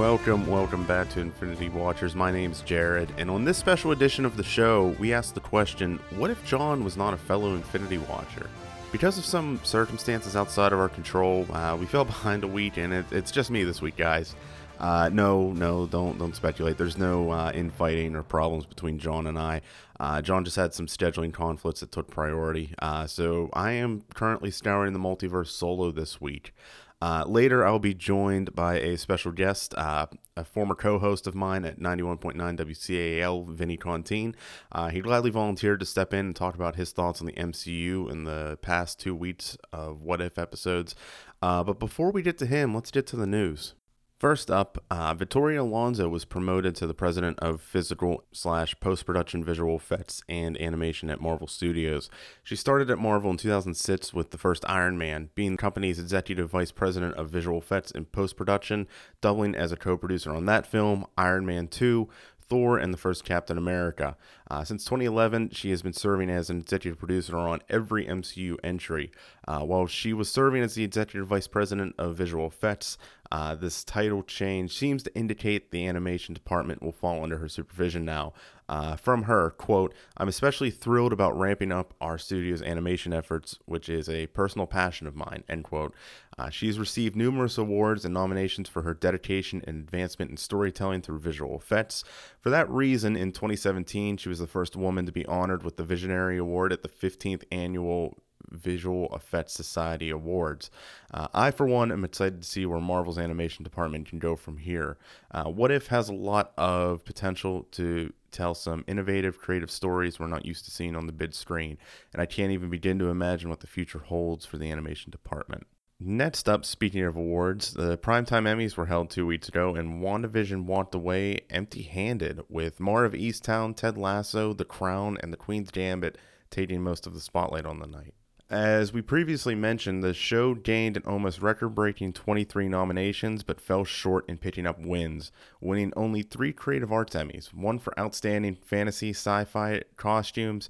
[0.00, 2.14] Welcome, welcome back to Infinity Watchers.
[2.14, 5.98] My name's Jared, and on this special edition of the show, we ask the question
[6.16, 8.48] what if John was not a fellow Infinity Watcher?
[8.92, 12.94] Because of some circumstances outside of our control, uh, we fell behind a week, and
[12.94, 14.34] it, it's just me this week, guys.
[14.78, 16.78] Uh, no, no, don't don't speculate.
[16.78, 19.60] There's no uh, infighting or problems between John and I.
[20.00, 22.72] Uh, John just had some scheduling conflicts that took priority.
[22.78, 26.54] Uh, so I am currently scouring the multiverse solo this week.
[27.02, 31.34] Uh, later, I'll be joined by a special guest, uh, a former co host of
[31.34, 34.34] mine at 91.9 WCAL, Vinny Contine.
[34.70, 38.10] Uh, he gladly volunteered to step in and talk about his thoughts on the MCU
[38.10, 40.94] in the past two weeks of What If episodes.
[41.40, 43.74] Uh, but before we get to him, let's get to the news.
[44.20, 49.42] First up, uh, Victoria Alonso was promoted to the president of physical slash post production
[49.42, 52.10] visual effects and animation at Marvel Studios.
[52.44, 56.50] She started at Marvel in 2006 with the first Iron Man, being the company's executive
[56.50, 58.86] vice president of visual effects and post production,
[59.22, 62.06] doubling as a co producer on that film, Iron Man 2,
[62.50, 64.16] Thor and the first Captain America.
[64.50, 69.12] Uh, since 2011, she has been serving as an executive producer on every MCU entry.
[69.46, 72.98] Uh, while she was serving as the executive vice president of visual effects,
[73.32, 78.04] uh, this title change seems to indicate the animation department will fall under her supervision
[78.04, 78.32] now.
[78.70, 83.88] Uh, from her, quote, I'm especially thrilled about ramping up our studio's animation efforts, which
[83.88, 85.92] is a personal passion of mine, end quote.
[86.38, 91.18] Uh, she's received numerous awards and nominations for her dedication and advancement in storytelling through
[91.18, 92.04] visual effects.
[92.38, 95.82] For that reason, in 2017, she was the first woman to be honored with the
[95.82, 98.18] Visionary Award at the 15th annual
[98.50, 100.70] Visual Effects Society Awards.
[101.12, 104.58] Uh, I, for one, am excited to see where Marvel's animation department can go from
[104.58, 104.96] here.
[105.30, 110.26] Uh, what If has a lot of potential to tell some innovative, creative stories we're
[110.26, 111.78] not used to seeing on the big screen,
[112.12, 115.66] and I can't even begin to imagine what the future holds for the animation department.
[116.02, 120.64] Next up, speaking of awards, the Primetime Emmys were held two weeks ago, and WandaVision
[120.64, 125.70] walked away empty handed, with Mare of Easttown, Ted Lasso, The Crown, and The Queen's
[125.70, 126.16] Gambit
[126.50, 128.14] taking most of the spotlight on the night.
[128.50, 133.84] As we previously mentioned, the show gained an almost record breaking 23 nominations but fell
[133.84, 135.30] short in picking up wins,
[135.60, 140.68] winning only three Creative Arts Emmys one for Outstanding Fantasy Sci Fi Costumes,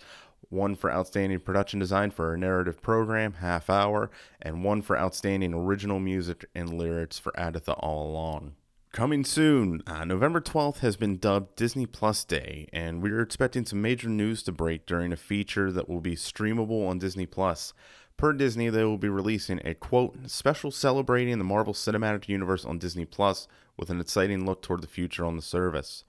[0.51, 4.11] one for Outstanding Production Design for a Narrative Program, Half Hour,
[4.43, 8.57] and one for Outstanding Original Music and Lyrics for Agatha All Along.
[8.93, 13.81] Coming soon, uh, November 12th has been dubbed Disney Plus Day, and we're expecting some
[13.81, 17.73] major news to break during a feature that will be streamable on Disney Plus.
[18.17, 22.81] Per Disney, they will be releasing a quote special celebrating the Marvel Cinematic Universe on
[22.81, 23.47] Disney Plus
[23.77, 26.03] with an exciting look toward the future on the service.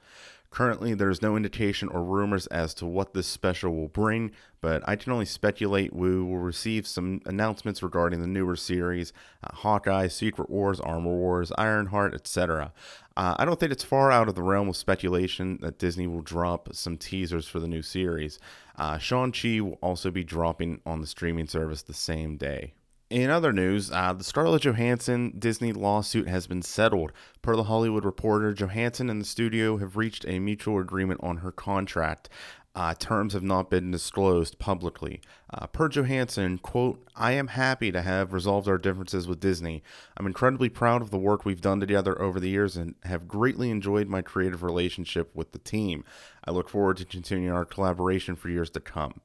[0.52, 4.84] Currently, there is no indication or rumors as to what this special will bring, but
[4.86, 10.10] I can only speculate we will receive some announcements regarding the newer series uh, Hawkeye,
[10.10, 12.74] Secret Wars, Armor Wars, Ironheart, etc.
[13.16, 16.22] Uh, I don't think it's far out of the realm of speculation that Disney will
[16.22, 18.38] drop some teasers for the new series.
[18.78, 22.74] Uh, Shang-Chi will also be dropping on the streaming service the same day.
[23.12, 27.12] In other news, uh, the Scarlett Johansson Disney lawsuit has been settled.
[27.42, 31.52] Per the Hollywood Reporter, Johansson and the studio have reached a mutual agreement on her
[31.52, 32.30] contract.
[32.74, 35.20] Uh, terms have not been disclosed publicly.
[35.54, 39.84] Uh, per Johansson, quote, I am happy to have resolved our differences with Disney.
[40.16, 43.72] I'm incredibly proud of the work we've done together over the years and have greatly
[43.72, 46.06] enjoyed my creative relationship with the team.
[46.46, 49.20] I look forward to continuing our collaboration for years to come.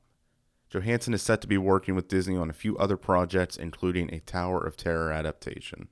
[0.71, 4.21] Johansson is set to be working with Disney on a few other projects, including a
[4.21, 5.89] Tower of Terror adaptation.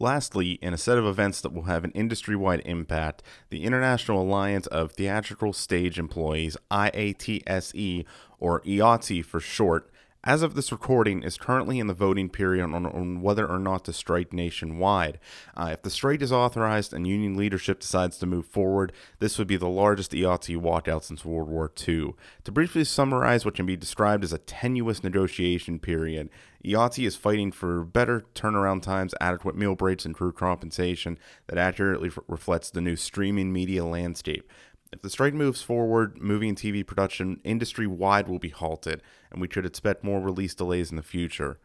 [0.00, 4.22] Lastly, in a set of events that will have an industry wide impact, the International
[4.22, 8.04] Alliance of Theatrical Stage Employees, IATSE,
[8.38, 9.90] or IATSE for short,
[10.28, 13.82] as of this recording, is currently in the voting period on, on whether or not
[13.86, 15.18] to strike nationwide.
[15.56, 19.46] Uh, if the strike is authorized and union leadership decides to move forward, this would
[19.46, 22.12] be the largest IATSE walkout since World War II.
[22.44, 26.28] To briefly summarize what can be described as a tenuous negotiation period,
[26.62, 32.10] IATSE is fighting for better turnaround times, adequate meal breaks, and crew compensation that accurately
[32.26, 34.46] reflects the new streaming media landscape.
[34.90, 39.40] If the strike moves forward, movie and TV production industry wide will be halted, and
[39.40, 41.58] we could expect more release delays in the future.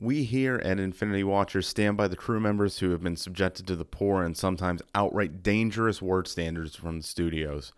[0.00, 3.76] We here at Infinity Watchers stand by the crew members who have been subjected to
[3.76, 7.72] the poor and sometimes outright dangerous work standards from the studios.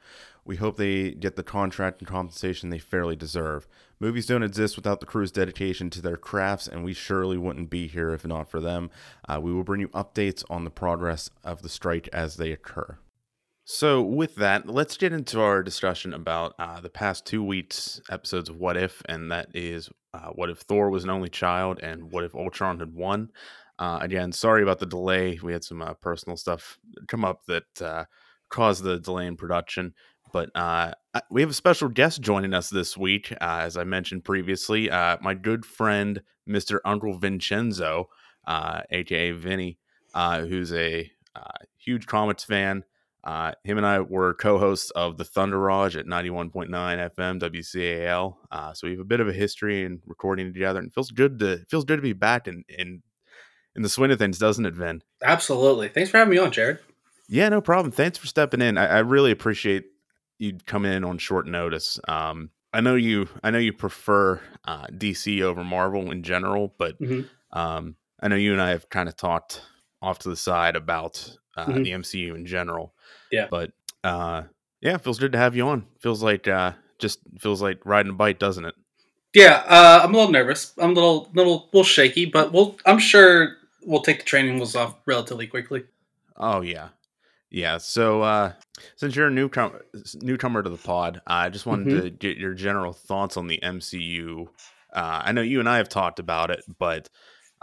[0.45, 3.67] We hope they get the contract and compensation they fairly deserve.
[3.99, 7.89] Movies don't exist without the crew's dedication to their crafts, and we surely wouldn't be
[7.89, 8.91] here if not for them.
[9.29, 12.97] Uh, we will bring you updates on the progress of the strike as they occur.
[13.67, 18.51] So, with that, let's get into our discussion about uh, the past two weeks' episodes
[18.51, 22.13] of What If, and that is uh, what if Thor was an only child and
[22.13, 23.31] what if Ultron had won.
[23.79, 25.41] Uh, again, sorry about the delay.
[25.43, 26.79] We had some uh, personal stuff
[27.09, 28.05] come up that uh,
[28.51, 29.95] caused the delay in production.
[30.31, 30.93] But uh,
[31.31, 34.91] we have a special guest joining us this week, as I mentioned previously.
[34.91, 36.81] My good friend, Mr.
[36.85, 38.09] Uncle Vincenzo,
[38.47, 39.79] aka Vinny,
[40.15, 41.11] who's a
[41.79, 42.85] huge comics fan.
[43.25, 48.37] Uh, him and I were co-hosts of the Thunder Raj at 91.9 FM WCAL.
[48.51, 51.11] Uh, so we have a bit of a history in recording together, and it feels
[51.11, 53.03] good to feels good to be back in in
[53.75, 55.03] in the swing of things, doesn't it, Vin?
[55.23, 55.89] Absolutely.
[55.89, 56.79] Thanks for having me on, Jared.
[57.27, 57.93] Yeah, no problem.
[57.93, 58.77] Thanks for stepping in.
[58.77, 59.85] I, I really appreciate
[60.39, 61.99] you coming in on short notice.
[62.07, 63.29] Um, I know you.
[63.43, 67.59] I know you prefer uh, DC over Marvel in general, but mm-hmm.
[67.59, 69.63] um, I know you and I have kind of talked
[70.03, 71.83] off to the side about uh, mm-hmm.
[71.83, 72.95] the MCU in general.
[73.31, 73.49] Yeah.
[73.51, 73.73] But
[74.03, 74.43] uh,
[74.81, 75.87] yeah, feels good to have you on.
[76.01, 78.75] Feels like uh, just feels like riding a bike, doesn't it?
[79.35, 80.73] Yeah, uh, I'm a little nervous.
[80.79, 82.77] I'm a little little little shaky, but we'll.
[82.87, 85.85] I'm sure we'll take the training wheels off relatively quickly.
[86.37, 86.89] Oh yeah,
[87.51, 87.79] yeah.
[87.79, 88.53] So uh,
[88.97, 89.85] since you're a newcomer
[90.23, 92.01] newcomer to the pod, I just wanted mm-hmm.
[92.01, 94.49] to get your general thoughts on the MCU.
[94.93, 97.09] Uh, I know you and I have talked about it, but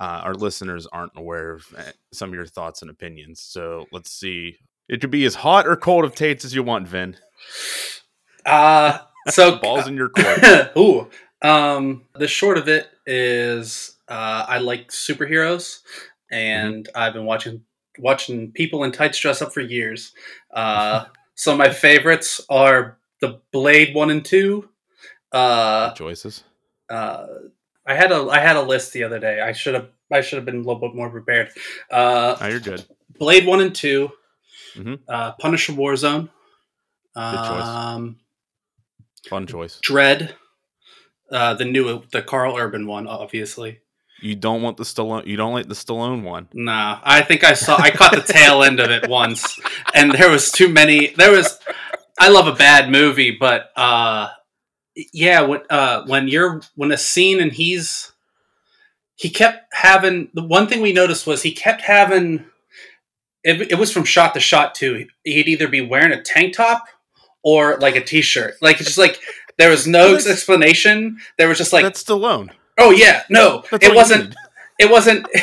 [0.02, 3.40] uh, our listeners aren't aware of eh, some of your thoughts and opinions.
[3.40, 4.58] So let's see.
[4.90, 7.18] It could be as hot or cold of Tates as you want, Vin.
[8.44, 10.72] Uh so balls in your court.
[10.78, 11.08] Ooh.
[11.44, 15.82] Um the short of it is uh I like superheroes
[16.32, 16.98] and mm-hmm.
[16.98, 17.64] I've been watching
[18.00, 20.14] watching people in tights dress up for years.
[20.52, 21.06] Uh
[21.36, 24.68] some of my favorites are the Blade 1 and 2.
[25.32, 26.44] Uh choices.
[26.90, 27.28] Uh
[27.86, 29.42] I had a I had a list the other day.
[29.42, 31.50] I should have I should have been a little bit more prepared.
[31.90, 32.86] Uh, oh, you're good.
[33.18, 34.12] Blade one and 2
[34.76, 34.94] mm-hmm.
[35.08, 36.30] uh, Punisher Warzone.
[37.16, 37.66] Good choice.
[37.66, 38.18] Um,
[39.30, 39.80] Fun choice.
[39.86, 40.34] Dredd.
[41.32, 43.80] Uh, the new the Karl Urban one, obviously.
[44.22, 45.26] You don't want the Stallone.
[45.26, 46.48] You don't like the Stallone one.
[46.54, 47.78] Nah, I think I saw.
[47.78, 49.60] I caught the tail end of it once,
[49.96, 51.14] and there was too many.
[51.16, 51.58] There was.
[52.20, 54.30] I love a bad movie, but uh,
[54.96, 58.12] yeah, when uh, when you're when a scene and he's
[59.16, 62.46] he kept having the one thing we noticed was he kept having
[63.44, 65.08] it, it was from shot to shot too.
[65.24, 66.86] He'd either be wearing a tank top
[67.44, 68.56] or like a t-shirt.
[68.62, 69.20] Like it's just like
[69.58, 71.18] there was no explanation.
[71.38, 72.50] There was just like that's Stallone.
[72.78, 74.36] Oh yeah, no, that's it wasn't.
[74.80, 75.28] It wasn't.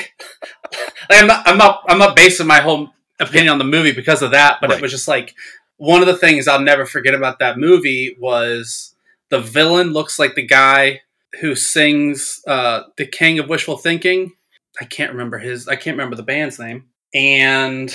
[1.09, 1.49] Like, I'm not.
[1.49, 1.83] I'm not.
[1.89, 4.59] I'm not basing my whole opinion on the movie because of that.
[4.61, 4.79] But right.
[4.79, 5.35] it was just like
[5.79, 8.95] one of the things I'll never forget about that movie was
[9.31, 11.03] the villain looks like the guy
[11.41, 14.33] who sings uh, "The King of Wishful Thinking."
[14.81, 15.69] I can't remember his.
[15.69, 16.87] I can't remember the band's name.
[17.15, 17.95] And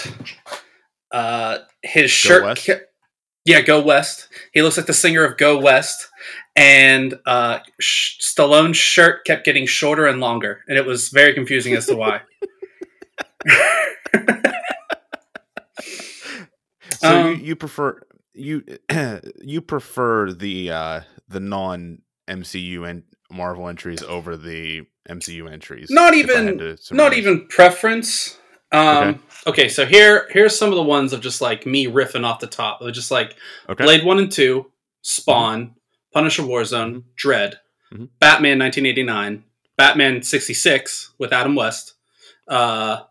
[1.12, 2.60] uh, his shirt.
[2.60, 2.88] Ke-
[3.46, 4.30] yeah, Go West.
[4.54, 6.10] He looks like the singer of Go West.
[6.56, 11.74] And uh, Sh- Stallone's shirt kept getting shorter and longer, and it was very confusing
[11.74, 12.22] as to why.
[17.00, 18.02] so um, you, you prefer
[18.34, 18.64] you
[19.42, 21.02] you prefer the uh
[21.34, 25.90] the non MCU and Marvel entries over the MCU entries.
[25.90, 28.38] Not even not even preference.
[28.72, 29.20] Um, okay.
[29.48, 29.70] okay.
[29.70, 32.82] so here here's some of the ones of just like me riffing off the top.
[32.82, 33.36] Of just like
[33.68, 33.84] okay.
[33.84, 34.72] Blade One and Two,
[35.02, 35.74] Spawn, mm-hmm.
[36.14, 37.94] Punisher Warzone, mm-hmm.
[37.94, 38.06] Mm-hmm.
[38.20, 39.44] Batman 1989,
[39.78, 41.96] Batman 66 with Adam West,
[42.48, 43.02] uh,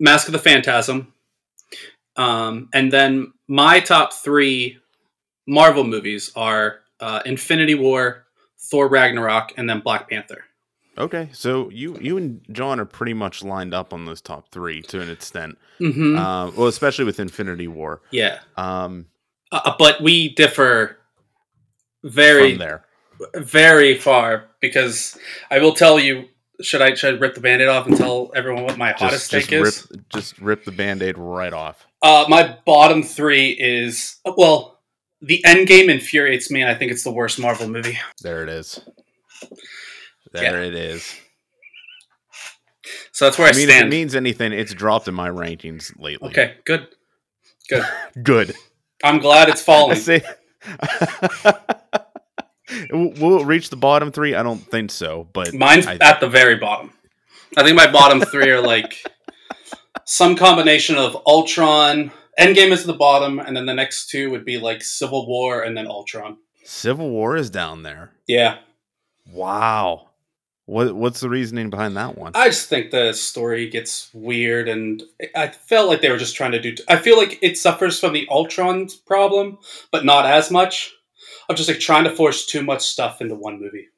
[0.00, 1.12] Mask of the Phantasm,
[2.16, 4.78] um, and then my top three
[5.46, 8.24] Marvel movies are uh, Infinity War,
[8.70, 10.44] Thor Ragnarok, and then Black Panther.
[10.96, 14.82] Okay, so you you and John are pretty much lined up on those top three
[14.82, 15.58] to an extent.
[15.80, 16.16] Mm-hmm.
[16.16, 18.02] Uh, well, especially with Infinity War.
[18.10, 18.38] Yeah.
[18.56, 19.06] Um,
[19.50, 20.98] uh, uh but we differ
[22.04, 22.84] very there,
[23.34, 25.18] very far because
[25.50, 26.28] I will tell you.
[26.60, 29.48] Should I should I rip the band-aid off and tell everyone what my hottest just,
[29.48, 29.88] take is?
[29.90, 31.86] Rip, just rip the band-aid right off.
[32.02, 34.78] Uh, my bottom three is well,
[35.22, 37.98] the end game infuriates me, and I think it's the worst Marvel movie.
[38.22, 38.80] There it is.
[40.32, 40.68] There yeah.
[40.68, 41.14] it is.
[43.12, 43.86] So that's where I, I mean, stand.
[43.86, 46.30] If it means anything, it's dropped in my rankings lately.
[46.30, 46.88] Okay, good,
[47.68, 47.84] good,
[48.22, 48.54] good.
[49.04, 49.98] I'm glad it's falling.
[52.90, 54.34] will it reach the bottom three?
[54.34, 55.28] I don't think so.
[55.32, 56.92] But mine's I, at the very bottom.
[57.56, 58.96] I think my bottom three are like
[60.04, 62.12] some combination of Ultron,
[62.42, 65.76] Endgame is the bottom, and then the next two would be like Civil War and
[65.76, 66.38] then Ultron.
[66.64, 68.12] Civil War is down there.
[68.26, 68.58] Yeah.
[69.32, 70.08] Wow.
[70.66, 72.32] What what's the reasoning behind that one?
[72.34, 75.02] I just think the story gets weird, and
[75.34, 76.74] I felt like they were just trying to do.
[76.74, 79.58] T- I feel like it suffers from the Ultron problem,
[79.90, 80.92] but not as much.
[81.48, 83.88] Of just like trying to force too much stuff into one movie.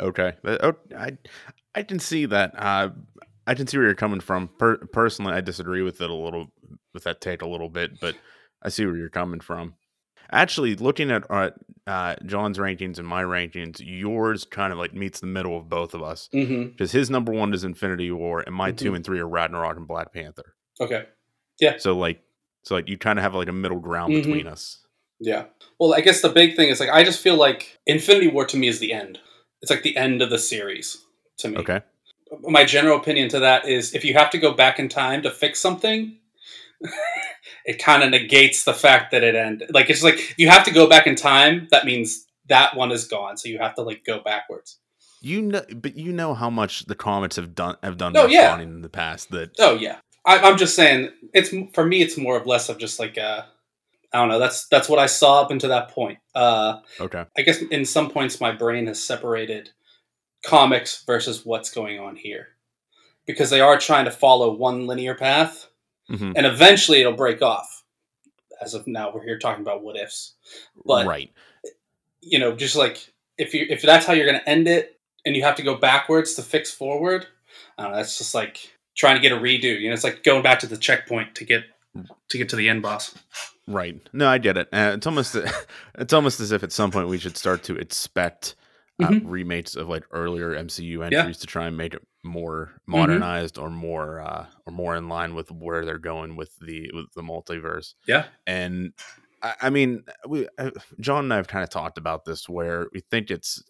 [0.00, 1.18] Okay, oh, I
[1.74, 2.52] I can see that.
[2.56, 2.90] Uh,
[3.46, 4.48] I can see where you're coming from.
[4.58, 6.50] Per- personally, I disagree with it a little
[6.94, 8.16] with that take a little bit, but
[8.62, 9.74] I see where you're coming from.
[10.30, 11.50] Actually, looking at uh,
[11.86, 15.94] uh, John's rankings and my rankings, yours kind of like meets the middle of both
[15.94, 16.98] of us because Mm-hmm.
[16.98, 18.96] his number one is Infinity War, and my two Mhm.
[18.96, 20.54] and three are Ragnarok and Black Panther.
[20.80, 21.06] Okay.
[21.60, 21.78] Yeah.
[21.78, 22.20] So like,
[22.64, 24.22] so like you kind of have like a middle ground Mhm.
[24.24, 24.84] between us.
[25.18, 25.46] Yeah.
[25.80, 28.56] Well, I guess the big thing is like I just feel like Infinity War to
[28.58, 29.18] me is the end.
[29.62, 30.98] It's like the end of the series
[31.38, 31.56] to me.
[31.56, 31.80] Okay.
[32.42, 35.30] My general opinion to that is if you have to go back in time to
[35.30, 36.17] fix something,
[37.64, 39.70] it kind of negates the fact that it ended.
[39.72, 43.06] Like it's like you have to go back in time, that means that one is
[43.06, 43.36] gone.
[43.36, 44.78] So you have to like go backwards.
[45.20, 48.58] You know, but you know how much the comics have done have done Oh, yeah.
[48.60, 49.30] In the past.
[49.30, 49.98] That Oh yeah.
[50.24, 52.02] I, I'm just saying it's for me.
[52.02, 53.46] It's more of less of just like a.
[54.12, 54.38] I don't know.
[54.38, 56.18] That's that's what I saw up until that point.
[56.34, 59.70] Uh, okay, I guess in some points my brain has separated
[60.46, 62.48] comics versus what's going on here
[63.26, 65.66] because they are trying to follow one linear path
[66.10, 66.32] Mhm.
[66.36, 67.84] and eventually it'll break off.
[68.60, 70.34] As of now, we're here talking about what ifs.
[70.84, 71.32] But- right.
[72.20, 75.36] You know, just like if you if that's how you're going to end it, and
[75.36, 77.26] you have to go backwards to fix forward,
[77.76, 79.78] I don't know, that's just like trying to get a redo.
[79.80, 81.64] You know, it's like going back to the checkpoint to get
[82.30, 83.16] to get to the end boss.
[83.66, 84.00] Right.
[84.12, 84.68] No, I get it.
[84.72, 85.36] Uh, it's almost
[85.98, 88.56] it's almost as if at some point we should start to expect
[89.00, 89.22] uh, Mhm.
[89.26, 91.32] remakes of like earlier MCU entries Yeah.
[91.40, 92.92] to try and make it more Mm-hmm.
[92.92, 97.12] modernized or more uh, or more in line with where they're going with the with
[97.14, 97.94] the multiverse.
[98.06, 98.26] Yeah.
[98.46, 98.92] And
[99.42, 100.70] I, I mean, we uh,
[101.00, 103.62] John and I have kind of talked about this where we think it's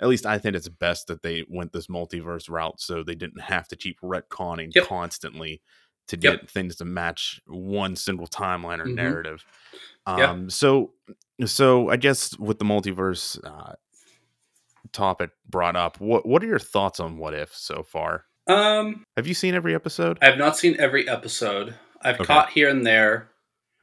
[0.00, 3.40] at least I think it's best that they went this multiverse route so they didn't
[3.42, 4.86] have to keep retconning Yep.
[4.86, 5.60] constantly
[6.08, 6.40] to Yep.
[6.40, 8.94] get things to match one single timeline or Mhm.
[8.94, 9.44] narrative.
[10.08, 10.30] Yeah.
[10.30, 10.92] Um, so,
[11.44, 13.74] so I guess with the multiverse uh,
[14.92, 18.24] topic brought up, what what are your thoughts on What If so far?
[18.46, 20.18] Um, Have you seen every episode?
[20.22, 21.74] I have not seen every episode.
[22.02, 22.24] I've Okay.
[22.24, 23.30] caught here and there.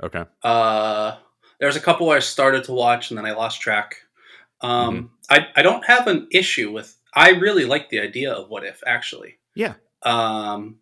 [0.04, 1.18] Okay, Uh,
[1.60, 3.96] there's a couple I started to watch and then I lost track.
[4.62, 5.06] Um, Mm-hmm.
[5.30, 6.96] I I don't have an issue with.
[7.16, 9.38] I really like the idea of what if actually.
[9.56, 9.74] Yeah.
[10.04, 10.80] Um,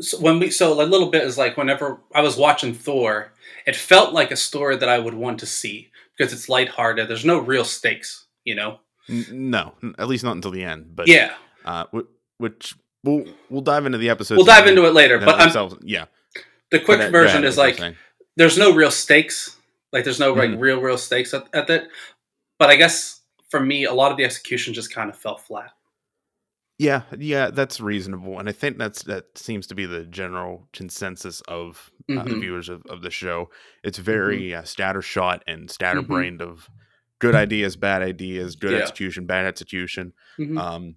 [0.00, 3.32] so when we so a little bit is like whenever I was watching Thor,
[3.66, 7.08] it felt like a story that I would want to see because it's lighthearted.
[7.08, 8.80] There's no real stakes, you know.
[9.08, 10.94] N- no, at least not until the end.
[10.94, 11.34] But yeah,
[11.64, 12.74] uh, wh- which
[13.04, 14.36] we'll we'll dive into the episode.
[14.36, 15.18] we'll dive into it later.
[15.18, 16.06] But I'm, yeah,
[16.70, 17.80] the quick uh, version is like
[18.36, 19.56] there's no real stakes.
[19.92, 20.60] Like there's no like Mhm.
[20.60, 21.88] real real stakes at, at that.
[22.58, 25.70] But I guess for me, a lot of the execution just kind of fell flat.
[26.80, 31.40] Yeah, yeah, that's reasonable, and I think that's that seems to be the general consensus
[31.48, 32.40] of uh, the Mhm.
[32.40, 33.50] viewers of, of the show.
[33.82, 36.68] It's very uh, scattershot and scatterbrained of
[37.18, 37.42] good Mm-hmm.
[37.42, 38.78] ideas, bad ideas, good Yeah.
[38.78, 40.12] execution, bad execution.
[40.38, 40.58] Mhm.
[40.58, 40.96] Um,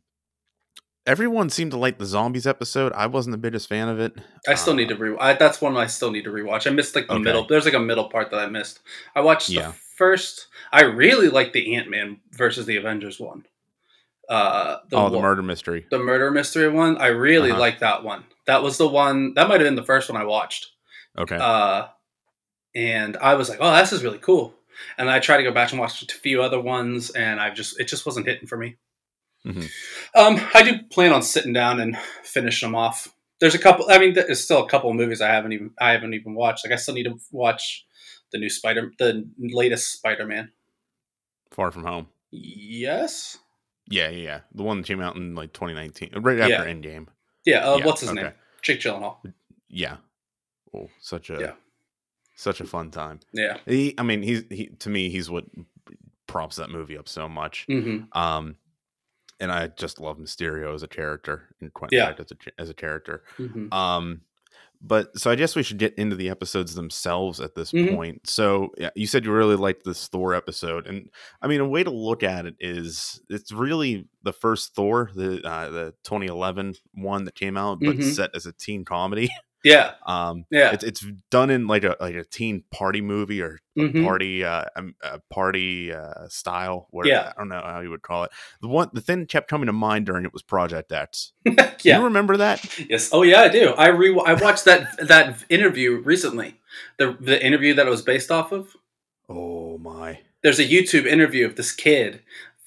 [1.08, 2.94] everyone seemed to like the zombies episode.
[2.94, 4.14] I wasn't the biggest fan of it.
[4.48, 5.16] I still need to re.
[5.20, 6.68] I, that's one I still need to rewatch.
[6.68, 7.24] I missed like the Okay.
[7.24, 7.46] middle.
[7.48, 8.80] There's like a middle part that I missed.
[9.16, 9.68] I watched Yeah.
[9.70, 10.48] the first.
[10.72, 13.46] I really liked the Ant Man versus the Avengers one.
[14.30, 15.86] Uh, the oh, the murder mystery.
[15.90, 16.98] the murder mystery one.
[16.98, 17.60] I really Uh-huh.
[17.60, 18.24] like that one.
[18.46, 19.34] That was the one.
[19.34, 20.68] That might have been the first one I watched.
[21.18, 21.88] Okay, Uh,
[22.74, 24.54] and I was like, "Oh, this is really cool."
[24.98, 27.80] And I tried to go back and watch a few other ones, and I just
[27.80, 28.78] it just wasn't hitting for me.
[29.46, 29.70] Mhm.
[30.16, 33.08] Um, I do plan on sitting down and finishing them off.
[33.40, 33.88] There's a couple.
[33.90, 36.66] I mean, there's still a couple of movies I haven't even I haven't even watched.
[36.66, 37.86] Like I still need to watch
[38.32, 40.52] the new Spider, the latest Spider Man.
[41.52, 42.08] Far from home.
[42.32, 43.40] Yes.
[43.90, 44.40] Yeah, yeah, yeah.
[44.54, 46.66] The one that came out in like 2019, right after Yeah.
[46.66, 47.08] Endgame.
[47.46, 47.68] Yeah.
[47.70, 48.22] Uh, Yeah, what's his okay.
[48.24, 48.32] name?
[48.62, 49.18] Jake Gyllenhaal.
[49.68, 49.98] Yeah.
[50.74, 51.54] Oh, such a Yeah.
[52.42, 53.20] Such a fun time.
[53.34, 53.58] Yeah.
[53.66, 55.46] He, I mean, he's he to me, he's what
[56.28, 57.66] props that movie up so much.
[57.68, 58.56] hmm Um,
[59.40, 62.14] and I just love Mysterio as a character and Quentin Yeah.
[62.18, 63.24] As a as a character.
[63.38, 64.22] hmm Um,
[64.84, 67.96] but so I guess we should get into the episodes themselves at this Mhm.
[67.96, 68.28] point.
[68.28, 71.84] So yeah, you said you really liked this Thor episode, and I mean, a way
[71.84, 77.26] to look at it is it's really the first Thor, the uh, the 2011 one
[77.26, 78.04] that came out, but Mhm.
[78.16, 79.30] set as a teen comedy.
[79.64, 79.92] Yeah.
[80.08, 80.72] Um, Yeah.
[80.72, 84.04] it's it's done in like a like a teen party movie or Mhm.
[84.04, 84.96] party uh, um,
[85.30, 87.32] party uh style where Yeah.
[87.36, 88.32] I don't know how you would call it.
[88.62, 91.34] The one the thing kept coming to mind during it was Project X.
[91.46, 91.54] Do
[91.84, 92.00] yeah.
[92.00, 92.80] you remember that?
[92.90, 93.10] Yes.
[93.14, 93.70] Oh yeah, I do.
[93.78, 96.60] I re I watched that that interview recently.
[96.98, 98.76] The the interview that it was based off of.
[99.30, 100.20] Oh my.
[100.44, 102.22] There's a YouTube interview of this kid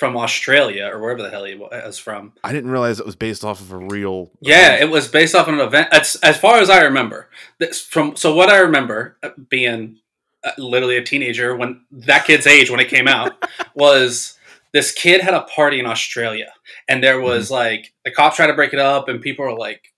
[0.05, 2.35] from Australia or wherever the hell he was from.
[2.45, 5.49] I didn't realize it was based off of a real Yeah, it was based off
[5.49, 5.89] of an event.
[5.93, 9.97] As, as far as I remember, this from so what I remember uh, being
[10.45, 13.33] uh, literally a teenager when that kid's age when it came out
[13.75, 14.39] was
[14.75, 16.53] this kid had a party in Australia
[16.87, 19.95] and there was like the cops tried to break it up and people were like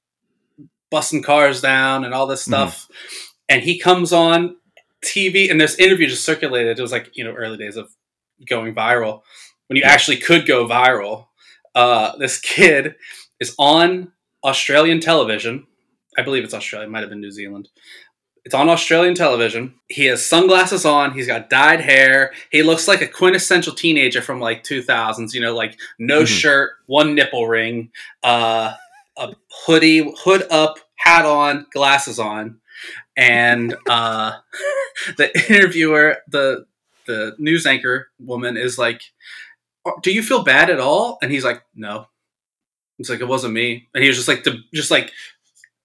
[0.88, 2.86] busting cars down and all this stuff.
[2.86, 2.94] Mm.
[3.48, 4.54] And he comes on
[5.04, 6.78] TV, and this interview just circulated.
[6.78, 7.90] It was like you know early days of
[8.48, 9.22] going viral
[9.68, 9.90] when you yeah.
[9.90, 11.26] actually could go viral.
[11.74, 12.96] Uh, this kid
[13.40, 14.12] is on
[14.44, 15.66] Australian television.
[16.16, 16.86] I believe it's Australia.
[16.88, 17.68] It might have been New Zealand.
[18.46, 19.74] It's on Australian television.
[19.88, 21.14] He has sunglasses on.
[21.14, 22.32] He's got dyed hair.
[22.52, 25.34] He looks like a quintessential teenager from like 2000s.
[25.34, 26.26] You know, like no mm-hmm.
[26.26, 27.90] shirt, one nipple ring,
[28.22, 28.74] uh,
[29.16, 29.34] a
[29.66, 32.60] hoodie, hood up, hat on, glasses on,
[33.16, 34.36] and uh,
[35.16, 36.66] the interviewer, the
[37.06, 39.00] the news anchor woman, is like,
[40.02, 42.06] "Do you feel bad at all?" And he's like, "No."
[42.98, 45.12] It's like it wasn't me, and he was just like, to, just like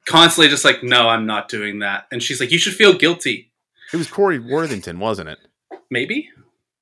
[0.06, 2.06] constantly just like, no, I'm not doing that.
[2.12, 3.52] And she's like, you should feel guilty.
[3.94, 5.40] It was Corey Worthington, wasn't it?
[5.90, 6.30] Maybe.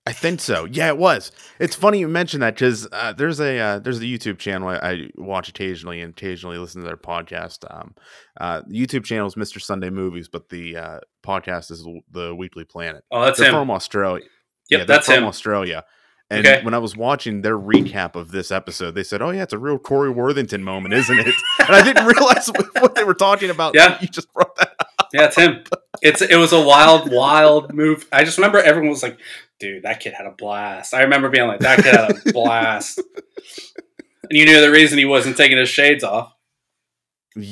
[0.06, 0.66] I think so.
[0.66, 1.32] Yeah, it was.
[1.60, 4.78] It's funny you mentioned that because uh, there's a uh, there's a YouTube channel I,
[4.78, 7.64] I, watch occasionally and occasionally listen to their podcast.
[7.70, 7.94] Um,
[8.40, 9.62] uh, the YouTube channel is Mr.
[9.62, 13.04] Sunday Movies, but the uh, podcast is the Weekly Planet.
[13.12, 13.56] Oh, that's they're him.
[13.56, 14.26] from Australia.
[14.70, 15.24] Yep, yeah, that's from him.
[15.26, 15.84] Australia.
[16.31, 16.63] And okay.
[16.63, 19.57] when I was watching their recap of this episode, they said, "Oh yeah, it's a
[19.57, 22.48] real Corey Worthington moment, isn't it?" and I didn't realize
[22.79, 23.74] what they were talking about.
[23.74, 24.75] Yeah, you just brought that.
[24.79, 25.07] Up.
[25.12, 25.63] Yeah, it's him.
[26.03, 28.07] It's it was a wild, wild move.
[28.12, 29.17] I just remember everyone was like,
[29.59, 33.00] "Dude, that kid had a blast." I remember being like, "That kid had a blast,"
[33.00, 36.31] and you knew the reason he wasn't taking his shades off.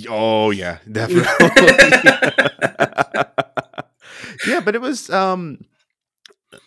[0.08, 1.24] Oh yeah, definitely.
[4.48, 5.66] yeah, but it was um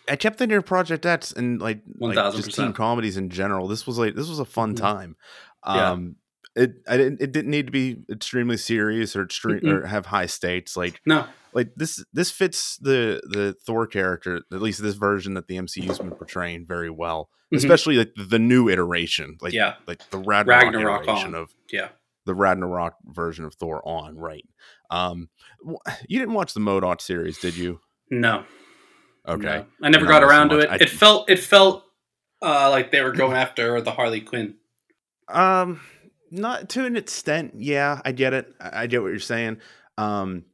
[0.07, 3.67] I kept thinking of Project X and like, like just teen comedies in general.
[3.67, 4.83] This was like this was a fun mm-hmm.
[4.83, 5.15] time.
[5.63, 6.15] Um,
[6.55, 6.63] yeah.
[6.63, 10.25] it I didn't it didn't need to be extremely serious or extreme or have high
[10.25, 10.75] stakes.
[10.75, 15.47] Like no, like this this fits the the Thor character at least this version that
[15.47, 17.57] the MCU's been portraying very well, mm-hmm.
[17.57, 19.37] especially like the new iteration.
[19.41, 21.41] Like yeah, like the Ragnarok, Ragnarok iteration on.
[21.41, 21.89] of yeah
[22.25, 24.47] the Ragnarok version of Thor on right.
[24.89, 25.29] Um,
[26.07, 27.79] you didn't watch the MODOK series, did you?
[28.09, 28.43] No.
[29.27, 29.43] Okay.
[29.43, 30.69] No, I never got around to it.
[30.69, 31.83] I, it felt it felt
[32.41, 34.55] uh, like they were going after the Harley Quinn.
[35.27, 35.79] Um,
[36.31, 37.53] not to an extent.
[37.57, 38.53] Yeah, I get it.
[38.59, 39.57] I, I get what you're saying.
[39.97, 40.45] Um,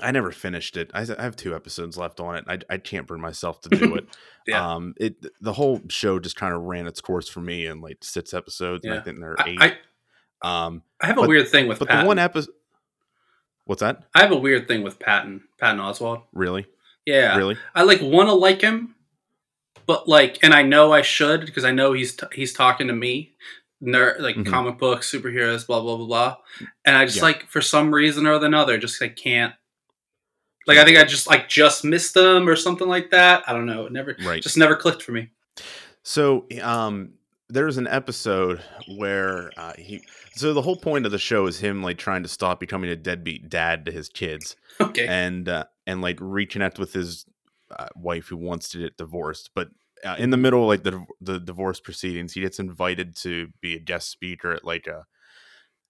[0.00, 0.90] I never finished it.
[0.94, 2.44] I, I, have two episodes left on it.
[2.48, 4.06] I, I can't bring myself to do it.
[4.46, 4.74] yeah.
[4.74, 7.98] Um, it the whole show just kind of ran its course for me in like
[8.02, 8.82] six episodes.
[8.84, 8.92] Yeah.
[8.92, 9.58] And I think there are eight.
[9.60, 12.04] I, um, I have a but, weird thing with but Patton.
[12.04, 12.54] the one episode.
[13.64, 14.04] What's that?
[14.14, 15.42] I have a weird thing with Patton.
[15.60, 16.22] Patton Oswalt.
[16.32, 16.66] Really?
[17.06, 17.56] Yeah, really.
[17.74, 18.94] I like want to like him,
[19.86, 22.92] but like, and I know I should because I know he's t- he's talking to
[22.92, 23.34] me,
[23.82, 24.50] nerd like mm-hmm.
[24.50, 26.36] comic books, superheroes, blah blah blah blah,
[26.84, 27.24] and I just yeah.
[27.24, 29.54] like for some reason or another, just like can't.
[30.66, 33.42] Like I think I just like just missed them or something like that.
[33.48, 33.86] I don't know.
[33.86, 34.42] It never right.
[34.42, 35.30] just never clicked for me.
[36.04, 37.14] So, um,
[37.52, 38.62] there's an episode
[38.96, 40.02] where uh, he
[40.34, 42.96] so the whole point of the show is him like trying to stop becoming a
[42.96, 47.26] deadbeat dad to his kids okay and uh, and like reconnect with his
[47.70, 49.68] uh, wife who wants to get divorced but
[50.04, 53.74] uh, in the middle of like the the divorce proceedings he gets invited to be
[53.74, 55.04] a guest speaker at like a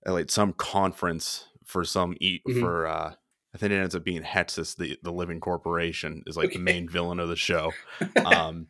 [0.06, 2.60] at like some conference for some eat mm-hmm.
[2.60, 3.14] for uh
[3.54, 6.56] I think it ends up being Hexus, the the living corporation, is like okay.
[6.56, 7.72] the main villain of the show.
[8.24, 8.68] Um,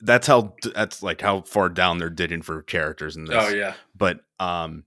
[0.00, 3.36] that's how that's like how far down they're digging for characters in this.
[3.38, 3.74] Oh yeah.
[3.94, 4.84] But um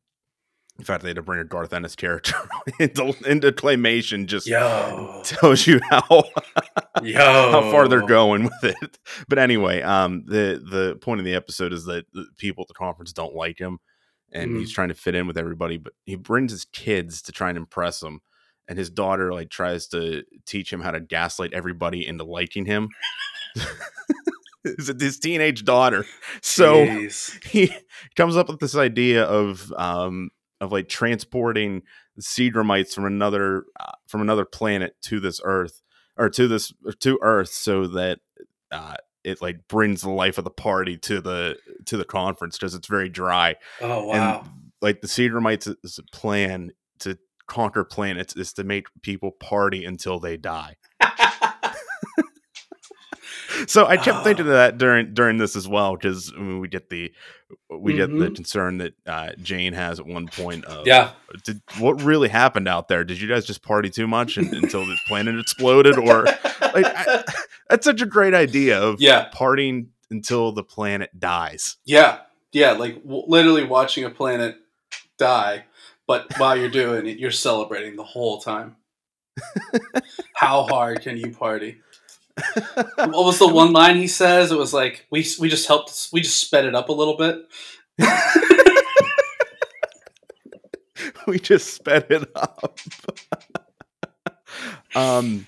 [0.78, 2.36] in fact they had to bring a Garth Ennis character
[2.80, 5.22] into, into claymation just Yo.
[5.24, 6.24] tells you how
[7.02, 7.20] Yo.
[7.20, 9.00] how far they're going with it.
[9.28, 12.74] But anyway, um the the point of the episode is that the people at the
[12.74, 13.80] conference don't like him
[14.32, 14.60] and mm.
[14.60, 17.58] he's trying to fit in with everybody, but he brings his kids to try and
[17.58, 18.22] impress them.
[18.68, 22.90] And his daughter like tries to teach him how to gaslight everybody into liking him.
[24.64, 26.06] his teenage daughter.
[26.42, 27.44] So Jeez.
[27.46, 27.76] he
[28.16, 30.30] comes up with this idea of um
[30.66, 31.84] of like transporting
[32.20, 35.82] Seedramites from another uh, from another planet to this Earth
[36.18, 38.20] or to this to Earth so that
[38.72, 42.76] uh, it like brings the life of the party to the to the conference because
[42.76, 43.56] it's very dry.
[43.82, 44.42] Oh wow!
[44.42, 44.52] And,
[44.82, 50.76] like the Seedramites' plan to conquer planets is to make people party until they die.
[53.68, 56.68] so I kept thinking of that during during this as well because I mean, we
[56.68, 57.12] get the
[57.70, 57.98] we mm-hmm.
[57.98, 58.34] get the mm-hmm.
[58.34, 60.66] concern that uh, Jane has at one point.
[60.66, 61.12] Of, yeah,
[61.44, 63.04] did, what really happened out there?
[63.04, 67.24] Did you guys just party too much and, until the planet exploded, or like I,
[67.70, 71.78] that's such a great idea of yeah partying until the planet dies.
[71.86, 72.20] Yeah,
[72.52, 74.58] yeah, like w- literally watching a planet
[75.18, 75.66] die,
[76.08, 78.78] but while you're doing it, you're celebrating the whole time.
[80.36, 81.82] How hard can you party?
[82.96, 84.52] what was the one line he says?
[84.52, 87.48] It was like we we just helped we just sped it up a little bit.
[91.28, 92.80] we just sped it up.
[94.96, 95.48] um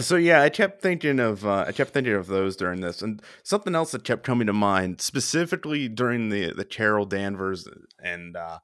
[0.00, 3.22] so yeah, I kept thinking of uh, I kept thinking of those during this, and
[3.42, 7.66] something else that kept coming to mind, specifically during the the Carol Danvers
[8.02, 8.58] and uh,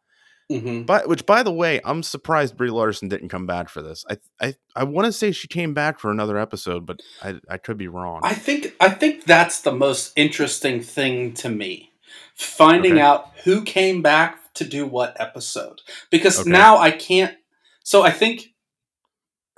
[0.50, 0.82] mm-hmm.
[0.82, 4.04] but which by the way, I'm surprised Brie Larson didn't come back for this.
[4.08, 7.58] I I I want to say she came back for another episode, but I I
[7.58, 8.20] could be wrong.
[8.22, 11.92] I think I think that's the most interesting thing to me,
[12.34, 13.00] finding okay.
[13.00, 16.50] out who came back to do what episode, because okay.
[16.50, 17.36] now I can't.
[17.84, 18.48] So I think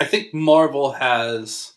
[0.01, 1.73] I think Marvel has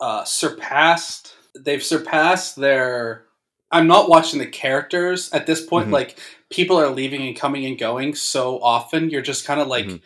[0.00, 1.34] uh, surpassed.
[1.54, 3.26] They've surpassed their.
[3.72, 5.86] I'm not watching the characters at this point.
[5.86, 5.94] Mm-hmm.
[5.94, 6.18] Like
[6.50, 9.10] people are leaving and coming and going so often.
[9.10, 9.86] You're just kind of like.
[9.86, 9.96] Mm-hmm.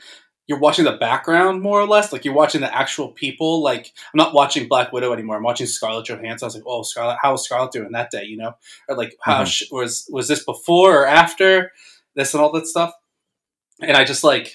[0.48, 3.64] You're watching the background more or less, like you're watching the actual people.
[3.64, 5.34] Like I'm not watching Black Widow anymore.
[5.38, 6.46] I'm watching Scarlett Johansson.
[6.46, 8.52] I was like, "Oh, Scarlett, how was Scarlett doing that day?" You know,
[8.88, 9.46] or like, how mm-hmm.
[9.46, 11.72] sh- was was this before or after
[12.14, 12.92] this and all that stuff?
[13.82, 14.54] And I just like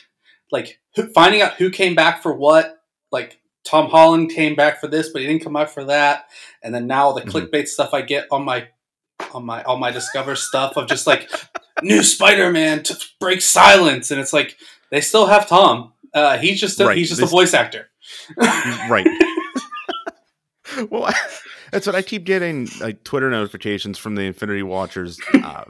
[0.49, 0.79] like
[1.13, 2.77] finding out who came back for what.
[3.11, 6.29] Like Tom Holland came back for this, but he didn't come back for that.
[6.63, 7.37] And then now the mm-hmm.
[7.37, 8.69] clickbait stuff I get on my
[9.33, 11.29] on my all my Discover stuff of just like
[11.81, 14.57] new Spider-Man to break silence, and it's like
[14.89, 15.93] they still have Tom.
[16.13, 16.97] Uh, he's just a, right.
[16.97, 17.89] he's just this, a voice actor,
[18.37, 19.07] right?
[20.89, 21.13] well,
[21.71, 25.65] that's what I keep getting like Twitter notifications from the Infinity Watchers uh,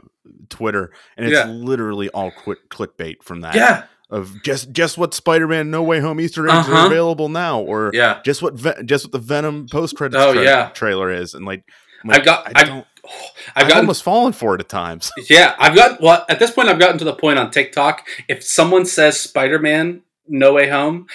[0.48, 1.46] Twitter, and it's yeah.
[1.46, 3.54] literally all quick clickbait from that.
[3.54, 6.72] Yeah, of just just what Spider-Man No Way Home Easter eggs uh-huh.
[6.72, 10.34] are available now, or yeah, just what Ve- just what the Venom post credits oh,
[10.34, 10.68] tra- yeah.
[10.70, 11.64] trailer is, and like,
[12.04, 12.78] like I've got I don't.
[12.78, 12.91] I've,
[13.56, 15.10] I've almost fallen for it at times.
[15.28, 16.68] Yeah, I've got well at this point.
[16.68, 18.06] I've gotten to the point on TikTok.
[18.28, 21.06] If someone says Spider-Man No Way Home,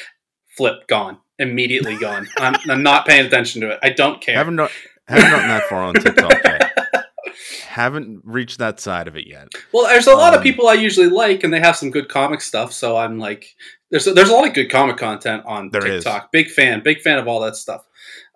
[0.47, 2.28] flip gone immediately gone.
[2.38, 3.80] I'm, I'm not paying attention to it.
[3.84, 4.36] I don't care.
[4.36, 4.60] Haven't
[5.08, 6.78] haven't gotten that far on TikTok yet
[7.67, 9.50] haven't reached that side of it yet.
[9.71, 12.10] Well, there's a lot um, of people I usually like, and they have some good
[12.10, 12.73] comic stuff.
[12.73, 13.56] So I'm like,
[13.91, 16.23] there's a, there's a lot of good comic content on TikTok.
[16.23, 16.30] Is.
[16.32, 17.86] Big fan, big fan of all that stuff.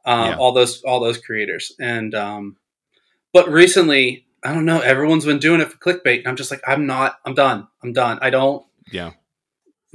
[0.06, 0.38] Um, yeah.
[0.38, 2.58] All those all those creators, and um,
[3.34, 4.80] but recently, I don't know.
[4.80, 7.20] Everyone's been doing it for clickbait, and I'm just like, I'm not.
[7.26, 7.68] I'm done.
[7.84, 8.20] I'm done.
[8.22, 8.66] I don't.
[8.92, 9.12] Yeah.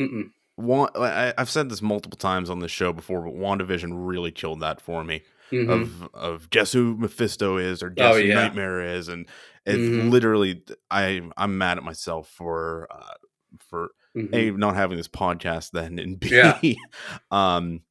[0.01, 0.31] Mm-mm.
[0.57, 4.61] One, I, I've said this multiple times on the show before, but WandaVision really killed
[4.61, 5.23] that for me
[5.53, 5.71] mm-hmm.
[5.71, 8.35] of of guess who Mephisto is or guess oh, who.
[8.35, 9.27] Nightmare is, and
[9.65, 10.11] it's mm-hmm.
[10.11, 13.15] literally I I'm mad at myself for uh,
[13.59, 14.35] for mm-hmm.
[14.35, 16.61] a not having this podcast then and b yeah.
[17.31, 17.83] um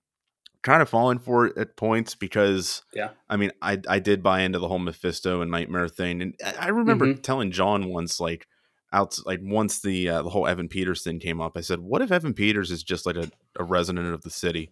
[0.66, 4.42] kind of falling for it at points because yeah I mean I I did buy
[4.42, 7.22] into the whole Mephisto and Nightmare thing and I remember mm-hmm.
[7.22, 8.48] telling John once like
[8.92, 12.02] out like once the uh, the whole Evan Peters thing came up I said what
[12.02, 14.72] if Evan Peters is just like a, a resident of the city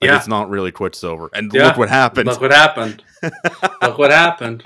[0.00, 0.16] like yeah.
[0.16, 1.28] it's not really Quicksilver.
[1.34, 1.66] And yeah.
[1.66, 2.26] look what happened.
[2.26, 3.02] Look what happened.
[3.82, 4.62] look what happened.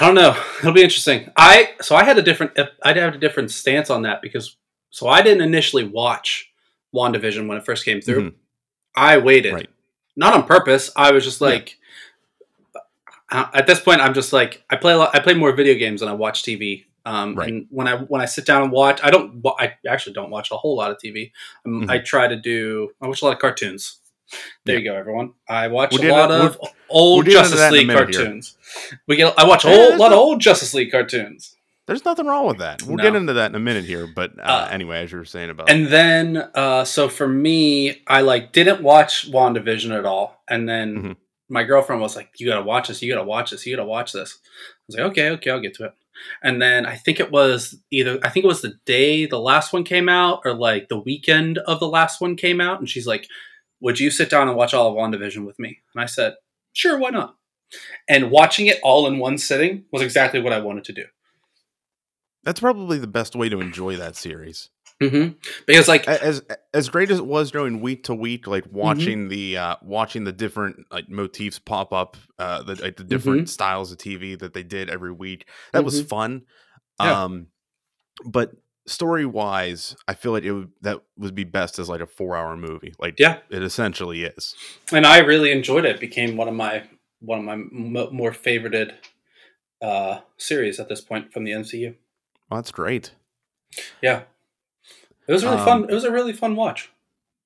[0.00, 0.40] I don't know.
[0.60, 1.28] It'll be interesting.
[1.36, 4.56] I so I had a different I had a different stance on that because
[4.90, 6.50] so I didn't initially watch
[6.94, 8.30] WandaVision when it first came through.
[8.30, 8.36] Mm-hmm.
[8.96, 9.54] I waited.
[9.54, 9.70] Right.
[10.16, 10.90] Not on purpose.
[10.96, 11.76] I was just like
[13.32, 13.50] yeah.
[13.52, 16.00] at this point I'm just like I play a lot, I play more video games
[16.00, 16.84] than I watch TV.
[17.06, 17.48] Um, right.
[17.48, 19.40] And when I when I sit down and watch, I don't.
[19.60, 21.30] I actually don't watch a whole lot of TV.
[21.64, 21.90] Um, mm-hmm.
[21.90, 22.90] I try to do.
[23.00, 24.00] I watch a lot of cartoons.
[24.64, 24.80] There yeah.
[24.80, 25.34] you go, everyone.
[25.48, 28.56] I watch we're a lot of old Justice League cartoons.
[28.90, 29.00] Here.
[29.06, 29.34] We get.
[29.38, 31.55] I watch a whole lot of old Justice League cartoons.
[31.86, 32.82] There's nothing wrong with that.
[32.82, 33.02] We'll no.
[33.02, 35.50] get into that in a minute here, but uh, uh, anyway, as you were saying
[35.50, 40.68] about, and then uh, so for me, I like didn't watch WandaVision at all, and
[40.68, 41.12] then mm-hmm.
[41.48, 43.02] my girlfriend was like, "You gotta watch this.
[43.02, 43.64] You gotta watch this.
[43.64, 45.92] You gotta watch this." I was like, "Okay, okay, I'll get to it."
[46.42, 49.72] And then I think it was either I think it was the day the last
[49.72, 53.06] one came out or like the weekend of the last one came out and she's
[53.06, 53.28] like,
[53.80, 56.34] "Would you sit down and watch all of WandaVision with me?" And I said,
[56.72, 57.36] "Sure, why not?"
[58.08, 61.04] And watching it all in one sitting was exactly what I wanted to do.
[62.46, 64.70] That's probably the best way to enjoy that series.
[65.02, 65.32] Mm-hmm.
[65.66, 68.78] Because like as as great as it was going week to week, like mm-hmm.
[68.78, 69.28] watching mm-hmm.
[69.28, 73.46] the uh watching the different like motifs pop up, uh the like the different mm-hmm.
[73.46, 76.08] styles of TV that they did every week, that was mm-hmm.
[76.08, 76.42] fun.
[77.00, 77.24] Yeah.
[77.24, 77.48] Um,
[78.24, 78.52] but
[78.86, 82.36] story wise, I feel like it would that would be best as like a four
[82.36, 82.94] hour movie.
[82.98, 84.54] Like yeah, it essentially is.
[84.92, 85.96] And I really enjoyed it.
[85.96, 86.84] it became one of my
[87.18, 88.94] one of my m- more favorited
[89.82, 91.96] uh series at this point from the MCU.
[92.50, 93.12] Well, that's great.
[94.02, 94.22] Yeah.
[95.28, 95.84] It was really um, fun.
[95.90, 96.90] It was a really fun watch.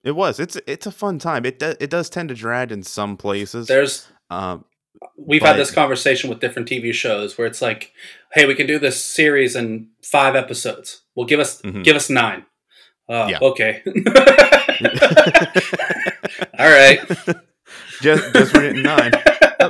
[0.03, 0.41] It was.
[0.41, 1.45] It's it's a fun time.
[1.45, 3.67] It do, it does tend to drag in some places.
[3.67, 4.65] There's um,
[5.17, 7.93] we've but, had this conversation with different TV shows where it's like,
[8.33, 11.03] hey, we can do this series in five episodes.
[11.15, 11.83] Well, give us mm-hmm.
[11.83, 12.47] give us nine.
[13.09, 13.39] Uh, yeah.
[13.43, 13.83] Okay.
[16.59, 17.01] All right.
[18.01, 19.13] just just nine.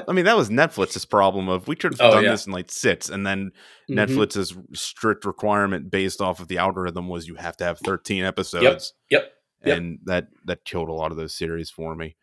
[0.09, 2.31] I mean, that was Netflix's problem of we could have Oh, done yeah.
[2.31, 3.51] this in like six, and then
[3.91, 3.97] Mhm.
[3.97, 8.95] Netflix's strict requirement based off of the algorithm was you have to have thirteen episodes.
[9.11, 9.33] Yep.
[9.65, 9.77] Yep.
[9.77, 12.17] and that that killed a lot of those series for me.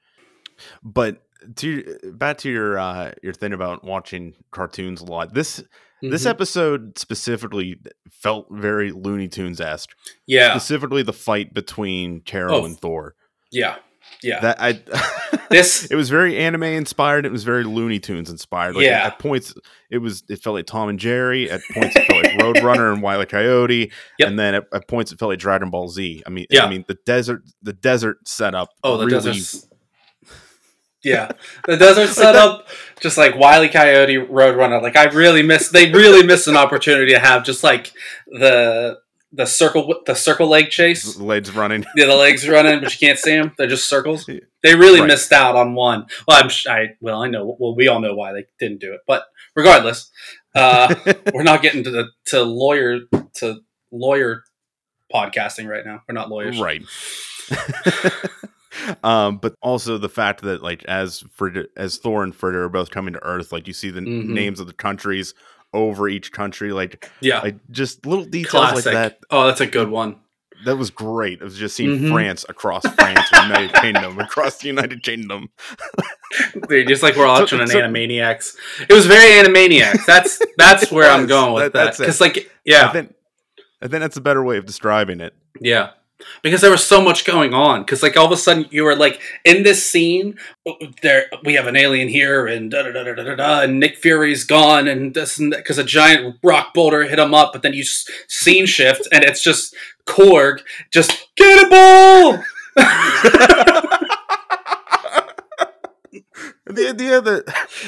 [0.84, 1.22] But
[1.58, 5.34] to back to your uh, your thing about watching cartoons a lot.
[5.34, 5.64] This
[6.02, 6.30] this Mhm.
[6.30, 7.80] episode specifically
[8.12, 9.90] felt very Looney Tunes esque.
[10.26, 12.66] yeah, Specifically, the fight between Carol Oh.
[12.66, 13.16] and Thor.
[13.52, 13.78] yeah,
[14.24, 14.40] yeah.
[14.42, 14.82] That I
[15.50, 17.26] This- it was very anime inspired.
[17.26, 18.76] It was very Looney Tunes inspired.
[18.76, 19.06] Like Yeah.
[19.08, 19.54] at points
[19.90, 21.50] it was it felt like Tom and Jerry.
[21.50, 23.26] At points it felt like Roadrunner and Wile E.
[23.26, 23.92] Coyote.
[24.20, 24.28] Yep.
[24.30, 26.24] And then at, at points it felt like Dragon Ball Z.
[26.26, 26.66] I mean, Yeah.
[26.66, 28.70] I mean the desert the desert setup.
[28.84, 29.64] oh, the really, desert.
[31.04, 31.32] Yeah,
[31.66, 32.68] the desert setup,
[33.00, 34.82] just like Wiley Coyote, Roadrunner.
[34.82, 35.70] Like I really miss.
[35.70, 37.94] They really missed an opportunity to have just like
[38.26, 38.98] the
[39.32, 41.16] the circle the circle leg chase.
[41.16, 41.84] the legs running.
[41.96, 43.54] Yeah, the legs running, but you can't see them.
[43.58, 44.26] They're just circles.
[44.26, 45.08] They really Right.
[45.08, 46.06] missed out on one.
[46.28, 47.56] Well, I'm I well, I know.
[47.60, 50.10] Well, we all know why they didn't do it, but regardless,
[50.56, 50.96] uh,
[51.34, 53.00] we're not getting to the to lawyer
[53.36, 53.60] to
[53.92, 54.44] lawyer
[55.14, 56.04] podcasting right now.
[56.08, 56.84] We're not lawyers, right.
[59.04, 62.92] um, but also the fact that like as Frigga, as Thor and Frigga are both
[62.92, 64.28] coming to Earth, like you see the Mhm.
[64.30, 65.34] names of the countries
[65.74, 68.86] over each country, like Yeah, like just little details classic.
[68.86, 69.20] like that.
[69.30, 70.18] Oh, that's a good one.
[70.66, 71.40] That was great.
[71.40, 72.12] It was just seeing Mhm.
[72.12, 75.50] France across France, the United Kingdom across the United Kingdom.
[76.68, 78.56] Dude, just like we're watching an so- Animaniacs.
[78.90, 80.06] It was very Animaniacs.
[80.06, 81.86] That's that's where I'm going with that- that.
[81.86, 82.04] that's it.
[82.04, 83.14] Because like I yeah, think
[83.82, 85.34] I think that's a better way of describing it.
[85.62, 85.92] yeah.
[86.42, 87.82] Because there was so much going on.
[87.82, 90.38] Because like all of a sudden you were like in this scene,
[91.02, 93.98] there we have an alien here, and da da da da da da, and Nick
[93.98, 97.54] Fury's gone, and this because a giant rock boulder hit him up.
[97.54, 99.76] But then you s- scene shift, and it's just
[100.08, 102.44] Korg, just get a ball.
[106.70, 107.46] The idea that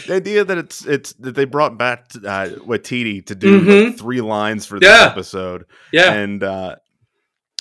[0.07, 3.85] the idea that it's it's that they brought back uh, Waititi to do Mhm.
[3.87, 5.05] like, three lines for this Yeah.
[5.05, 6.75] episode, yeah, and uh,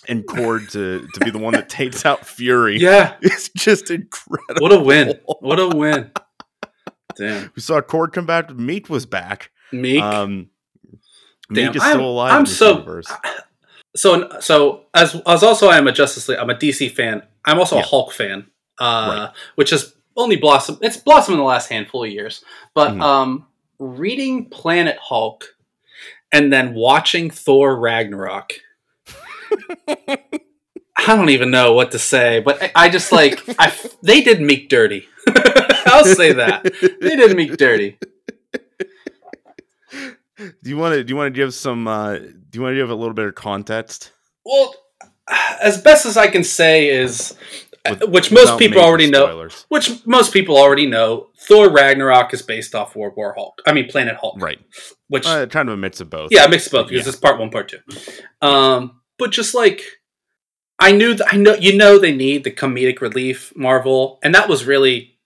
[0.09, 2.79] and Korg to to be the one that takes out Fury.
[2.81, 3.15] yeah.
[3.23, 4.61] it's just incredible.
[4.61, 5.19] What a win!
[5.41, 6.11] What a win!
[7.17, 8.49] Damn, We saw Korg come back.
[8.49, 9.51] Miek was back.
[9.73, 10.01] Miek.
[10.01, 10.51] Um,
[11.53, 12.33] Damn, Miek is I'm- still alive.
[12.33, 13.11] I'm so- universe.
[13.97, 16.39] so so as as also I am a Justice League.
[16.39, 17.23] I'm a DC fan.
[17.45, 17.83] I'm also Yeah.
[17.83, 18.47] a Hulk fan,
[18.79, 20.79] uh, which has only blossomed.
[20.83, 22.45] It's blossomed in the last handful of years.
[22.75, 23.03] But Mhm.
[23.03, 23.47] um,
[23.79, 25.57] reading Planet Hulk
[26.33, 28.53] and then watching Thor Ragnarok.
[29.89, 33.73] I don't even know what to say, but I, I just like I.
[34.03, 35.07] They did Miek dirty.
[35.87, 37.99] I'll say that they did Miek dirty.
[40.37, 41.05] Do you want to?
[41.05, 41.89] Do you want to give some?
[41.89, 44.13] Uh, do you want to give a little bit of context?
[44.45, 44.75] Well,
[45.63, 47.37] as best as I can say is,
[47.89, 52.75] With- which most people already know, which most people already know, Thor Ragnarok is based
[52.75, 53.61] off World War Hulk.
[53.67, 54.41] I mean, Planet Hulk.
[54.41, 54.59] Right.
[55.09, 56.29] Which, Uh, kind of a mix of both.
[56.33, 57.11] yeah, I mixed both because Yeah.
[57.11, 57.79] it's part one, part two.
[58.47, 59.83] Um, but just like,
[60.79, 64.49] I knew, th- I know, you know, they need the comedic relief, Marvel, and that
[64.49, 65.19] was really,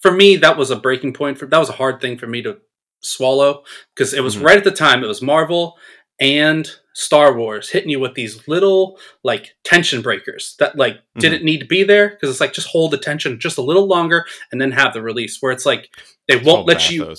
[0.00, 1.38] for me, that was a breaking point.
[1.38, 2.58] For that was a hard thing for me to
[3.00, 3.62] swallow
[3.94, 4.44] because it was Mhm.
[4.44, 5.02] right at the time.
[5.04, 5.76] It was Marvel
[6.20, 11.20] and Star Wars hitting you with these little like tension breakers that like Mm-hmm.
[11.20, 13.86] didn't need to be there because it's like just hold the tension just a little
[13.86, 15.88] longer and then have the release where it's like
[16.28, 17.14] they It's won't let you.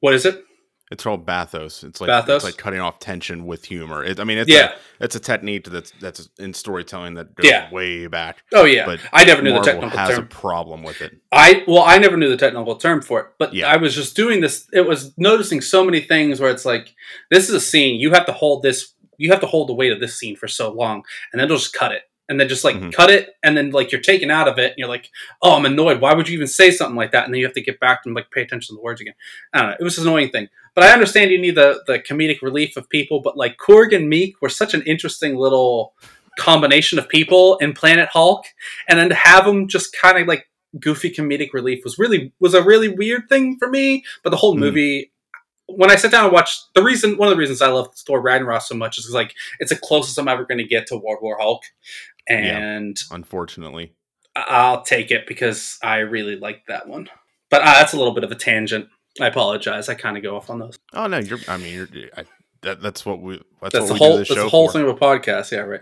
[0.00, 0.44] What is it?
[0.90, 1.84] It's called bathos.
[1.84, 2.36] It's like Bathos?
[2.36, 4.02] it's like cutting off tension with humor.
[4.04, 4.72] It, I mean, it's Yeah.
[5.00, 7.70] a, it's a technique that's that's in storytelling that goes Yeah.
[7.70, 8.38] way back.
[8.54, 10.24] Oh yeah, But I never knew Marvel the technical has term.
[10.24, 11.12] a problem with it.
[11.30, 13.68] I well, I never knew the technical term for it, but Yeah.
[13.68, 14.66] I was just doing this.
[14.72, 16.94] It was noticing so many things where it's like,
[17.30, 18.00] this is a scene.
[18.00, 18.94] You have to hold this.
[19.18, 21.58] You have to hold the weight of this scene for so long, and then they'll
[21.58, 22.92] just cut it, and then just like Mhm.
[22.92, 25.08] cut it, and then like you're taken out of it, and you're like,
[25.42, 26.00] oh, I'm annoyed.
[26.00, 27.24] Why would you even say something like that?
[27.24, 29.14] And then you have to get back and like pay attention to the words again.
[29.52, 29.76] I don't know.
[29.80, 32.88] It was an annoying thing, but I understand you need the the comedic relief of
[32.88, 33.20] people.
[33.20, 35.94] But like Korg and Miek were such an interesting little
[36.38, 38.44] combination of people in Planet Hulk,
[38.88, 42.54] and then to have them just kind of like goofy comedic relief was really was
[42.54, 44.04] a really weird thing for me.
[44.22, 44.60] But the whole Mhm.
[44.60, 45.12] movie,
[45.66, 48.20] when I sat down and watched, the reason one of the reasons I love Thor
[48.20, 51.18] Ragnarok so much is like it's the closest I'm ever going to get to World
[51.22, 51.62] War Hulk,
[52.28, 53.94] and Unfortunately,
[54.36, 57.08] I- I'll take it because I really liked that one.
[57.50, 58.88] But uh, that's a little bit of a tangent.
[59.20, 59.88] I apologize.
[59.88, 60.78] I kind of go off on those.
[60.92, 61.38] oh no, you're.
[61.48, 61.88] I mean, you're.
[62.16, 62.24] I,
[62.62, 63.40] that, that's what we.
[63.62, 64.12] That's, That's what the we whole.
[64.12, 64.72] do That's the whole for.
[64.72, 65.50] thing of a podcast.
[65.50, 65.80] Yeah, right.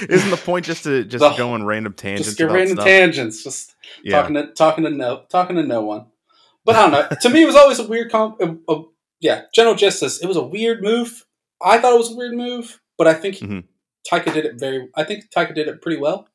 [0.10, 2.86] Isn't the point just to just The- go on random tangents Just get random stuff?
[2.86, 3.44] tangents.
[3.44, 4.20] Just yeah.
[4.20, 6.06] talking to talking to no talking to no one.
[6.64, 7.16] But I don't know.
[7.20, 8.40] to me, it was always a weird comp.
[8.40, 8.82] A, a-
[9.20, 10.20] yeah, General Justice.
[10.22, 11.24] It was a weird move.
[11.62, 13.64] I thought it was a weird move, but I think Mhm.
[14.10, 14.88] Taika did it very.
[14.94, 16.28] I think Taika did it pretty well.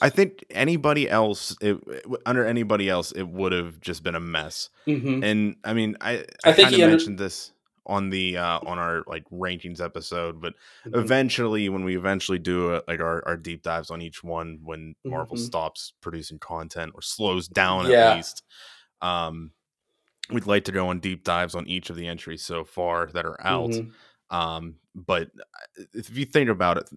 [0.00, 1.76] I think anybody else, it,
[2.24, 4.70] under anybody else, it would have just been a mess.
[4.86, 5.24] Mm-hmm.
[5.24, 7.52] And I mean, I I, I think kind of under- mentioned this
[7.86, 10.52] on the uh on our like rankings episode, but
[10.86, 10.96] Mhm.
[11.02, 14.94] eventually when we eventually do a, like our, our deep dives on each one when
[15.04, 15.40] marvel Mhm.
[15.46, 18.10] stops producing content or slows down Yeah.
[18.10, 18.42] at least
[19.00, 19.52] um
[20.30, 23.24] we'd like to go on deep dives on each of the entries so far that
[23.24, 23.92] are out Mhm.
[24.30, 26.90] um but uh, if you think about it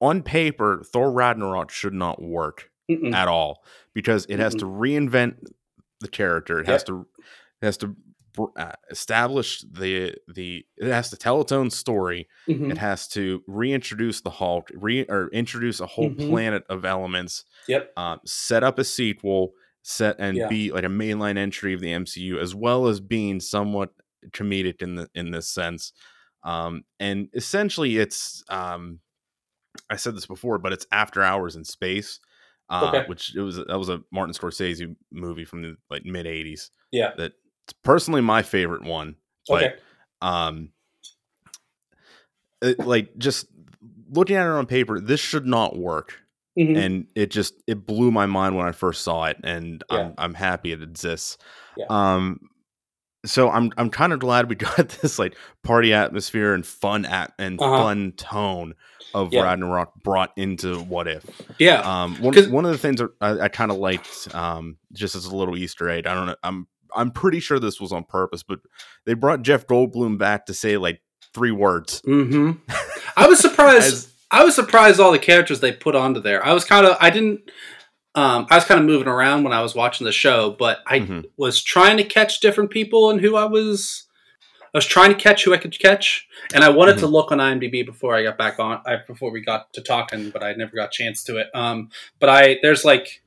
[0.00, 3.12] on paper thor ragnarok should not work Mm-mm.
[3.14, 5.36] at all because it has to reinvent
[6.00, 6.60] the character.
[6.60, 7.06] It has to
[7.60, 7.96] it has to
[8.34, 12.28] br- uh, establish the the it has to tell its own story.
[12.48, 12.70] Mhm.
[12.70, 16.28] It has to reintroduce the Hulk, re or introduce a whole Mhm.
[16.28, 17.44] planet of elements.
[17.66, 17.92] Yep.
[17.96, 20.46] Um, set up a sequel, set and Yeah.
[20.48, 23.90] be like a mainline entry of the MCU, as well as being somewhat
[24.30, 25.92] comedic in the in this sense.
[26.44, 29.00] Um, and essentially, it's um,
[29.90, 32.20] I said this before, but it's After Hours in Space,
[32.70, 33.06] uh, Okay.
[33.08, 36.70] which it was that was a Martin Scorsese movie from the like mid '80s.
[36.92, 37.12] Yeah.
[37.16, 37.34] That's
[37.84, 39.16] personally my favorite one.
[39.48, 39.74] But Okay.
[40.22, 40.70] um,
[42.62, 43.46] it, like just
[44.10, 46.20] looking at it on paper, this should not work,
[46.58, 46.76] Mhm.
[46.76, 49.98] and it just it blew my mind when I first saw it, and Yeah.
[49.98, 51.38] I'm I'm happy it exists.
[51.76, 51.86] Yeah.
[51.88, 52.40] Um,
[53.26, 57.32] so I'm I'm kind of glad we got this like party atmosphere and fun at
[57.38, 57.78] and Uh-huh.
[57.78, 58.74] fun tone
[59.14, 59.42] of Yeah.
[59.42, 61.24] Ragnarok brought into What If.
[61.58, 61.80] Yeah.
[61.80, 65.34] Um, one, one of the things I, I kind of liked, um, just as a
[65.34, 66.06] little Easter egg.
[66.06, 66.36] I don't know.
[66.42, 68.60] I'm I'm pretty sure this was on purpose, but
[69.06, 71.00] they brought Jeff Goldblum back to say like
[71.34, 72.00] three words.
[72.02, 72.52] Mm-hmm.
[73.16, 73.92] I was surprised.
[73.92, 76.44] As- I was surprised all the characters they put onto there.
[76.44, 76.96] I was kind of.
[77.00, 77.50] I didn't.
[78.14, 81.00] Um, I was kind of moving around when I was watching the show, but I
[81.00, 81.26] Mhm.
[81.36, 84.04] was trying to catch different people and who I was.
[84.74, 87.38] I was trying to catch who I could catch, and I wanted to look on
[87.40, 88.80] IMDb before I got back on.
[88.84, 91.48] I, before we got to talking, but I never got a chance to it.
[91.54, 91.90] Um,
[92.20, 93.22] but I there's like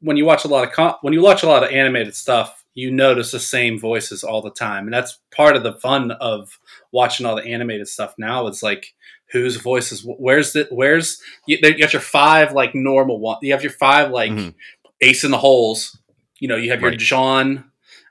[0.00, 2.64] when you watch a lot of com- when you watch a lot of animated stuff,
[2.74, 6.58] you notice the same voices all the time, and that's part of the fun of
[6.92, 8.46] watching all the animated stuff now.
[8.46, 8.94] It's like
[9.32, 13.62] whose voices, where's the where's you, you got your five like normal one, you have
[13.62, 14.54] your five like Mhm.
[15.00, 15.98] ace in the holes.
[16.40, 17.70] You know, you have your John,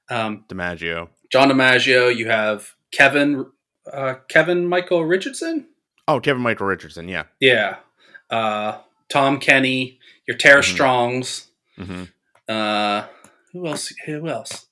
[0.10, 1.10] um, DiMaggio.
[1.32, 2.15] John DiMaggio.
[2.15, 3.45] You have Kevin,
[3.91, 5.67] uh, Kevin Michael Richardson.
[6.08, 7.08] Oh, Kevin Michael Richardson.
[7.08, 7.23] Yeah.
[7.39, 7.78] Yeah,
[8.30, 9.99] uh, Tom Kenny.
[10.28, 10.73] Your Tara Mhm.
[10.73, 11.47] Strongs.
[11.78, 12.04] hmm
[12.47, 13.06] Uh,
[13.52, 13.93] who else?
[14.06, 14.67] Who else?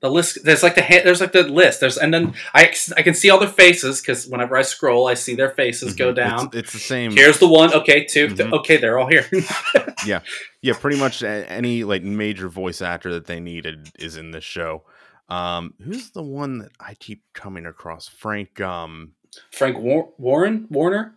[0.00, 0.38] The list.
[0.44, 1.80] There's like the ha- there's like the list.
[1.80, 5.14] There's and then I I can see all their faces because whenever I scroll, I
[5.14, 6.38] see their faces go down.
[6.38, 6.46] Mm-hmm.
[6.58, 7.10] It's, it's the same.
[7.12, 7.74] Here's the one.
[7.74, 8.52] Okay, 2 th- Mhm.
[8.60, 9.26] okay, they're all here.
[10.06, 10.20] yeah,
[10.62, 10.74] yeah.
[10.74, 14.84] pretty much any like major voice actor that they needed is in this show.
[15.28, 18.06] Um, who's the one that I keep coming across?
[18.06, 18.60] Frank.
[18.60, 19.14] Um,
[19.50, 21.14] Frank War- Warren Warner.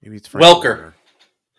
[0.00, 0.94] maybe it's Frank Welker.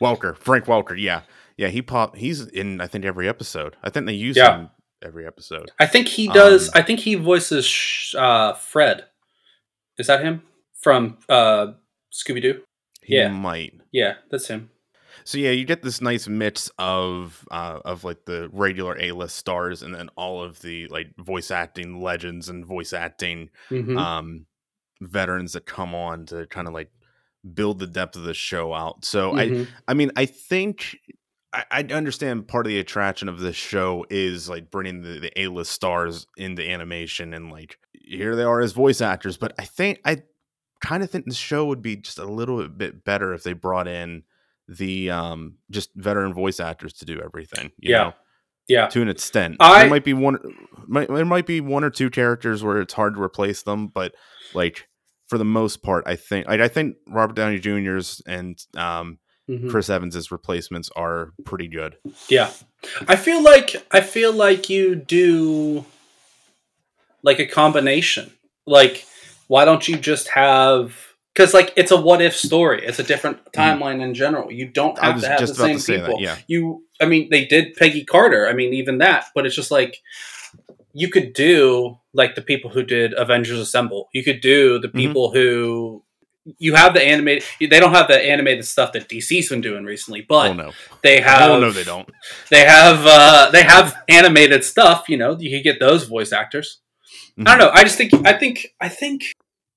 [0.01, 0.33] Warner.
[0.33, 0.37] Welker.
[0.37, 0.95] Frank Welker.
[0.97, 1.21] Yeah,
[1.57, 1.67] yeah.
[1.67, 2.15] He pop.
[2.15, 2.79] He's in.
[2.79, 3.75] I think every episode.
[3.83, 4.57] I think they use Yeah.
[4.59, 4.69] him
[5.05, 5.71] every episode.
[5.79, 6.67] I think he does.
[6.69, 9.05] Um, I think he voices uh, Fred.
[9.97, 10.41] Is that him
[10.81, 11.73] from uh,
[12.11, 12.61] Scooby Doo?
[13.07, 13.29] Yeah.
[13.29, 13.73] might.
[13.91, 14.71] Yeah, that's him.
[15.23, 19.37] So yeah, you get this nice mix of uh, of like the regular A list
[19.37, 23.97] stars and then all of the like voice acting legends and voice acting Mhm.
[23.97, 24.45] um,
[25.01, 26.91] veterans that come on to kind of like
[27.53, 29.05] build the depth of the show out.
[29.05, 29.67] So I Mhm.
[29.87, 30.97] I mean I think
[31.71, 35.47] I, understand part of the attraction of this show is like bringing the, the A
[35.47, 39.37] list stars into animation and like here they are as voice actors.
[39.37, 40.23] But I think I
[40.81, 43.87] kind of think the show would be just a little bit better if they brought
[43.87, 44.23] in
[44.67, 47.71] the um just veteran voice actors to do everything.
[47.77, 48.03] You Yeah.
[48.03, 48.13] know,
[48.67, 48.87] yeah.
[48.87, 49.57] to an extent.
[49.59, 50.39] I- there might be one
[50.87, 54.13] might, there might be one or two characters where it's hard to replace them, but
[54.53, 54.87] like
[55.27, 59.69] for the most part, I think like, I think Robert Downey Jr.'s and um Mhm.
[59.69, 61.97] Chris Evans's replacements are pretty good.
[62.29, 62.51] Yeah.
[63.07, 65.85] I feel like I feel like you do
[67.23, 68.31] like a combination.
[68.65, 69.05] Like
[69.47, 70.95] why don't you just have
[71.35, 72.83] cuz like it's a what if story.
[72.85, 74.51] It's a different timeline in general.
[74.51, 75.05] You don't Mm-hmm.
[75.05, 76.17] Have was to have just the about same to say people.
[76.17, 76.21] that.
[76.23, 78.47] Yeah, You I mean they did Peggy Carter.
[78.47, 80.01] I mean even that, but it's just like
[80.93, 84.07] you could do like the people who did Avengers Assemble.
[84.13, 84.93] You could do the Mhm.
[84.93, 86.03] people who
[86.59, 90.21] you have the animated they don't have the animated stuff that DC's been doing recently,
[90.21, 90.71] but oh no,
[91.03, 92.09] they have oh no, they don't.
[92.51, 95.09] they have uh, they have animated stuff.
[95.09, 96.79] You know, you could get those voice actors.
[97.37, 97.43] I Mm-hmm.
[97.43, 97.71] don't know.
[97.73, 99.23] I just think I think I think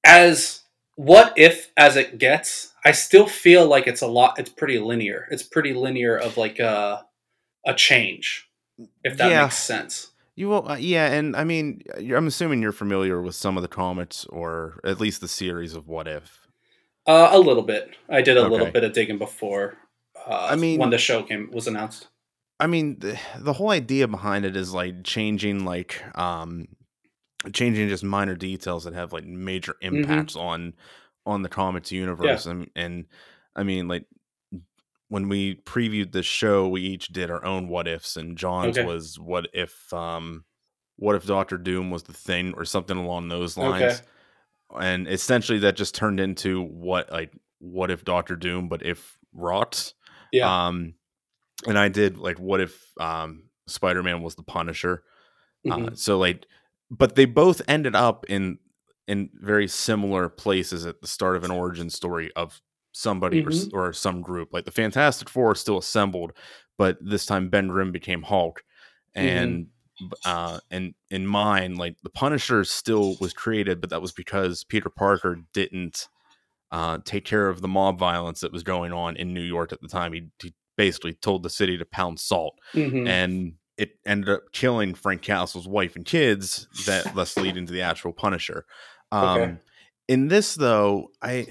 [0.05, 0.61] as
[0.95, 4.39] what if as it gets, I still feel like it's a lot.
[4.39, 5.27] It's pretty linear.
[5.31, 7.05] It's pretty linear of like a
[7.67, 8.49] a change,
[9.05, 9.43] if that Yeah.
[9.45, 10.11] makes sense.
[10.37, 13.63] You will, uh, yeah, and I mean, you're- I'm assuming you're familiar with some of
[13.63, 16.47] the comics or at least the series of What If.
[17.09, 17.97] Uh, a little bit.
[18.11, 19.79] I did a little bit of digging before
[20.27, 22.09] Uh, I mean, when the show came was announced.
[22.61, 26.69] I mean, the, the whole idea behind it is like changing, like, um,
[27.53, 29.97] changing just minor details that have like major mm-hmm.
[29.97, 30.47] impacts mm-hmm.
[30.47, 30.75] on
[31.25, 32.53] on the comics universe, yeah.
[32.53, 33.07] and and
[33.57, 34.05] I mean, like
[35.09, 38.87] when we previewed the show, we each did our own what ifs, and John's okay.
[38.87, 40.45] was what if um
[40.97, 43.83] what if Doctor Doom was the thing or something along those lines.
[43.83, 44.09] Okay.
[44.79, 49.93] And essentially that just turned into what like what if Doctor Doom, but if rot.
[50.33, 50.67] Yeah.
[50.67, 50.95] Um
[51.67, 55.03] and I did like what if um Spider Man was the Punisher.
[55.69, 55.89] Uh, mm-hmm.
[55.89, 56.47] Uh, so like
[56.91, 58.59] but they both ended up in
[59.07, 62.61] in very similar places at the start of an origin story of
[62.93, 63.77] somebody mm-hmm.
[63.77, 64.53] or, or some group.
[64.53, 66.33] Like the Fantastic Four still assembled,
[66.77, 68.63] but this time Ben Grimm became Hulk,
[69.15, 69.71] and mm-hmm.
[70.25, 74.91] Uh, and in mine, like the Punisher still was created, but that was because Peter
[74.91, 76.09] Parker didn't
[76.71, 79.81] uh, take care of the mob violence that was going on in New York at
[79.81, 80.13] the time.
[80.13, 83.07] He, he basically told the city to pound salt, mm-hmm.
[83.07, 86.69] and it ended up killing Frank Castle's wife and kids.
[86.87, 88.67] That thus leading to the actual Punisher.
[89.11, 89.57] Um, okay.
[90.09, 91.47] In this, though, I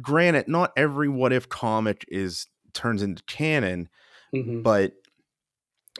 [0.00, 3.88] granted, not every what if comic is turns into canon,
[4.34, 4.62] mm-hmm.
[4.62, 4.92] but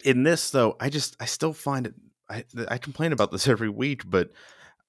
[0.05, 1.95] in this though, I just I still find it.
[2.29, 4.31] I I complain about this every week, but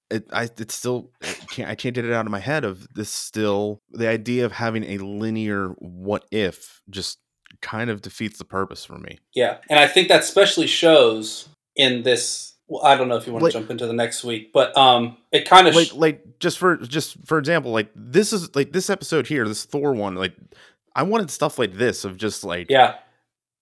[0.09, 1.11] it I it's still
[1.49, 4.51] can't I can't get it out of my head of this still the idea of
[4.51, 7.19] having a linear what if just
[7.61, 9.19] kind of defeats the purpose for me.
[9.33, 13.33] Yeah, and I think that especially shows in this well, I don't know if you
[13.33, 16.39] want like, to jump into the next week, but um, it kind of like like
[16.39, 20.15] just for just for example, like this is like this episode here, this Thor one,
[20.15, 20.33] like
[20.95, 22.95] I wanted stuff like this of just like yeah,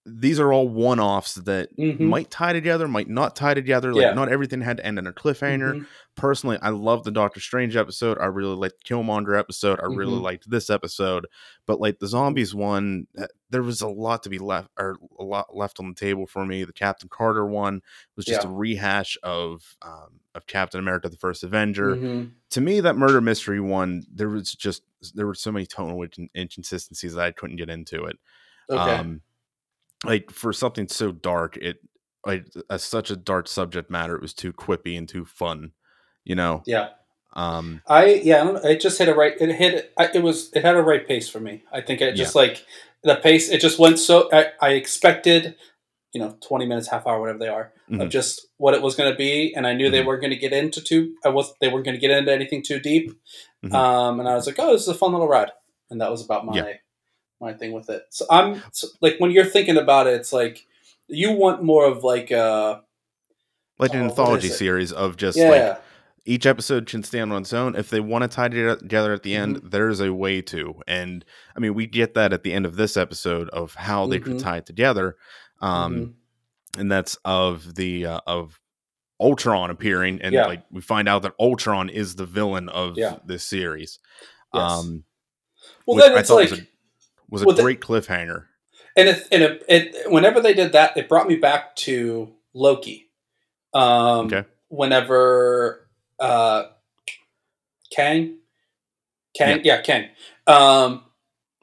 [0.05, 2.05] these are all one offs that mm-hmm.
[2.05, 3.93] might tie together, might not tie together.
[3.93, 4.13] Like yeah.
[4.13, 5.73] not everything had to end in a cliffhanger.
[5.73, 5.83] Mm-hmm.
[6.15, 8.17] Personally, I love the Doctor Strange episode.
[8.19, 9.79] I really liked the Killmonger episode.
[9.79, 9.97] I mm-hmm.
[9.97, 11.27] really liked this episode.
[11.67, 15.23] But like the zombies one, eh, there was a lot to be left or a
[15.23, 16.63] lot left on the table for me.
[16.63, 17.81] The Captain Carter one
[18.15, 18.49] was just yeah.
[18.49, 21.95] a rehash of um, of Captain America: The First Avenger.
[21.95, 22.29] Mm-hmm.
[22.51, 24.81] To me, that murder mystery one, there was just
[25.13, 26.03] there were so many tonal
[26.35, 28.17] inconsistencies that I couldn't get into it.
[28.67, 28.95] Okay.
[28.95, 29.21] Um,
[30.05, 31.77] like for something so dark, it
[32.25, 35.71] like as such a dark subject matter, it was too quippy and too fun,
[36.23, 36.63] you know.
[36.65, 36.89] Yeah.
[37.33, 39.33] Um, I yeah, I it just hit a right.
[39.39, 39.93] It hit.
[40.13, 40.51] It was.
[40.53, 41.63] It had a right pace for me.
[41.71, 42.41] I think it just yeah.
[42.41, 42.65] like
[43.03, 43.49] the pace.
[43.49, 44.29] It just went so.
[44.33, 45.55] I, I expected,
[46.13, 48.01] you know, twenty minutes, half hour, whatever they are, mm-hmm.
[48.01, 49.93] of just what it was going to be, and I knew mm-hmm.
[49.93, 51.15] they weren't going to get into too.
[51.23, 51.53] I was.
[51.61, 53.11] They weren't going to get into anything too deep.
[53.63, 53.73] Mm-hmm.
[53.73, 55.51] Um, and I was like, oh, this is a fun little ride,
[55.89, 56.73] and that was about my yeah
[57.41, 58.05] my thing with it.
[58.09, 60.65] So I'm so, like when you're thinking about it, it's like
[61.07, 62.83] you want more of like a
[63.79, 65.49] like an oh, anthology series of just yeah.
[65.49, 65.81] like
[66.25, 67.75] each episode can stand on its own.
[67.75, 69.69] If they want to tie it together at the end, mm-hmm.
[69.69, 70.75] there's a way to.
[70.87, 71.25] And
[71.55, 74.33] I mean, we get that at the end of this episode of how they mm-hmm.
[74.33, 75.17] could tie it together.
[75.61, 76.79] Um, mm-hmm.
[76.79, 78.59] and that's of the uh, of
[79.19, 80.45] Ultron appearing, and yeah.
[80.45, 83.17] like we find out that Ultron is the villain of yeah.
[83.25, 83.99] this series.
[84.53, 84.71] Yes.
[84.71, 85.03] Um,
[85.85, 86.70] well, then it's like
[87.31, 88.45] was a well, great the, cliffhanger.
[88.95, 93.09] And it, and it, it, whenever they did that, it brought me back to Loki.
[93.73, 94.43] Um, okay.
[94.67, 95.87] Whenever
[96.19, 96.65] uh,
[97.91, 98.37] Kang,
[99.35, 100.03] Kang, yeah, yeah Kang.
[100.45, 101.05] Um,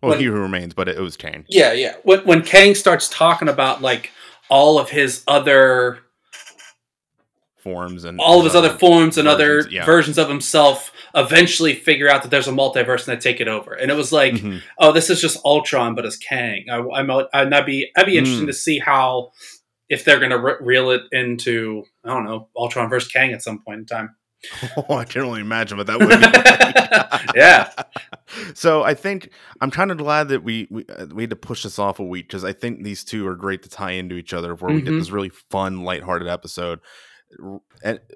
[0.03, 1.45] well, when, he who remains, but it, it was Kang.
[1.49, 1.97] Yeah, yeah.
[2.03, 4.11] When when Kang starts talking about like
[4.49, 5.99] all of his other
[7.69, 9.85] forms and all of his other forms and versions, other yeah.
[9.85, 13.73] versions of himself eventually figure out that there's a multiverse and they take it over.
[13.73, 14.59] And it was like, mm-hmm.
[14.79, 16.67] oh, this is just Ultron, but as Kang.
[16.71, 18.51] I, I'm, I'd be, I'd be interesting mm.
[18.51, 19.33] to see how
[19.89, 23.43] if they're going to re- reel it into, I don't know, Ultron versus Kang at
[23.43, 24.15] some point in time.
[24.77, 27.39] Oh, I can only imagine what that would be.
[27.39, 27.71] yeah.
[28.55, 29.31] So I think
[29.63, 32.05] I'm kind of glad that we we, uh, we had to push this off a
[32.05, 34.55] week because I think these two are great to tie into each other.
[34.55, 34.77] Where mm-hmm.
[34.77, 34.99] we get mm-hmm.
[34.99, 36.81] this really fun, lighthearted episode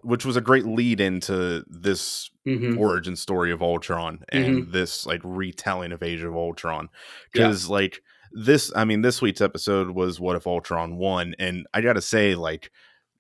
[0.02, 2.78] which was a great lead into this mm-hmm.
[2.78, 4.70] origin story of Ultron and mm-hmm.
[4.70, 6.88] this like retelling of Age of Ultron.
[7.32, 7.72] Because yeah.
[7.72, 8.02] like
[8.32, 12.34] this, I mean, this week's episode was What If Ultron won, and I gotta say,
[12.34, 12.70] like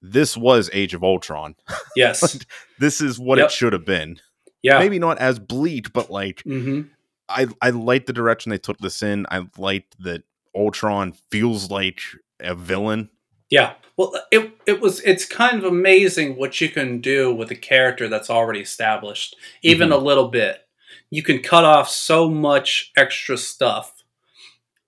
[0.00, 1.54] this was Age of Ultron.
[1.94, 2.46] Yes, like,
[2.78, 3.48] this is what yep.
[3.48, 4.18] it should have been.
[4.62, 6.88] Yeah, maybe not as bleak, but like mm-hmm.
[7.28, 9.26] I I like the direction they took this in.
[9.30, 10.22] I liked that
[10.54, 12.00] Ultron feels like
[12.40, 13.10] a villain
[13.52, 13.74] yeah.
[13.98, 18.08] Well, it it was it's kind of amazing what you can do with a character
[18.08, 20.00] that's already established, even mm-hmm.
[20.00, 20.66] a little bit.
[21.10, 24.02] You can cut off so much extra stuff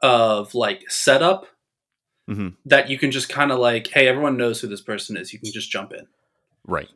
[0.00, 1.46] of like setup
[2.28, 2.48] mm-hmm.
[2.64, 5.34] that you can just kind of like, hey, everyone knows who this person is.
[5.34, 6.06] You can just jump in.
[6.66, 6.88] Right.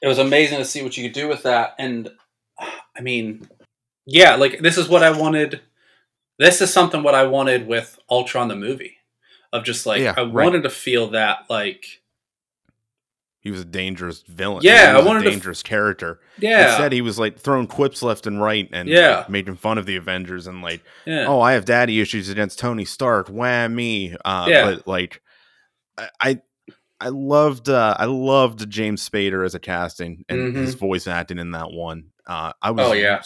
[0.00, 2.08] It was amazing to see what you could do with that, and
[2.96, 3.48] I mean,
[4.06, 5.62] yeah, like this is what I wanted
[6.38, 8.95] this is something what I wanted with Ultron the movie,
[9.52, 10.32] of just like Yeah, I right.
[10.44, 11.84] wanted to feel that like
[13.40, 14.62] He was a dangerous villain.
[14.64, 16.20] Yeah, I wanted a dangerous character.
[16.38, 19.18] yeah Instead, he was like throwing quips left and right and Yeah.
[19.18, 22.58] like, making fun of the Avengers and like, yeah oh, I have daddy issues against
[22.58, 23.28] Tony Stark.
[23.28, 24.16] Whammy.
[24.24, 24.64] Uh, Yeah.
[24.64, 25.22] But like,
[25.98, 26.08] I.
[26.20, 26.40] I
[26.98, 31.50] I loved uh, I loved James Spader as a casting and his voice acting in
[31.50, 32.04] that one.
[32.26, 32.90] Uh, I was Mm-hmm.
[32.90, 33.22] Oh, yeah.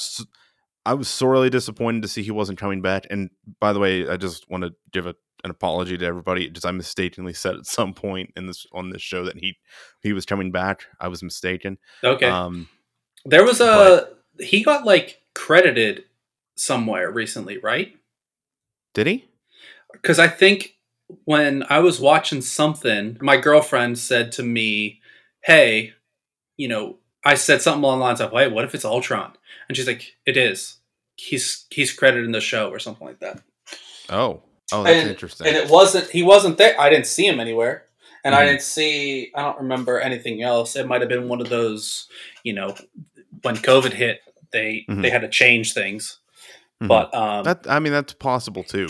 [0.84, 3.06] I was sorely disappointed to see he wasn't coming back.
[3.10, 5.14] And by the way, I just want to give a,
[5.44, 6.48] an apology to everybody.
[6.50, 9.56] Just I mistakenly said at some point in this on this show that he
[10.02, 10.86] he was coming back.
[11.00, 11.78] I was mistaken.
[12.04, 12.26] okay.
[12.26, 12.68] Um,
[13.24, 16.04] there was a he got like credited
[16.56, 17.94] somewhere recently, right?
[18.94, 19.24] did he?
[19.92, 20.76] because I think
[21.24, 25.00] when I was watching something, my girlfriend said to me,
[25.42, 25.94] "Hey,
[26.56, 29.32] you know," I said something along the lines of, "Wait, what if it's Ultron?"
[29.68, 30.78] And she's like, "It is.
[31.16, 33.42] He's he's credited in the show or something like that."
[34.08, 34.42] Oh,
[34.72, 35.46] oh, that's And- interesting.
[35.46, 36.10] And it wasn't.
[36.10, 36.78] He wasn't there.
[36.80, 37.86] I didn't see him anywhere,
[38.24, 38.46] and I Mhm.
[38.48, 39.30] didn't see.
[39.34, 40.76] I don't remember anything else.
[40.76, 42.08] It might have been one of those,
[42.44, 42.76] you know,
[43.42, 44.20] when COVID hit,
[44.52, 45.02] they Mhm.
[45.02, 46.18] they had to change things.
[46.82, 46.88] Mhm.
[46.88, 48.88] But um, that I mean, that's possible too.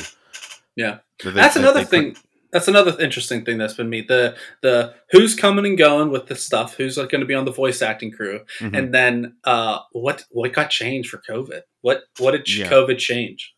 [0.76, 0.98] Yeah.
[1.22, 2.16] That they- that's that another thing.
[2.52, 4.00] That's another interesting thing that's been me.
[4.00, 6.74] The the who's coming and going with this stuff.
[6.76, 8.76] Who's like going to be on the voice acting crew, Mhm.
[8.76, 11.60] and then uh, what what got changed for COVID?
[11.82, 12.68] What what did Yeah.
[12.68, 13.54] COVID change?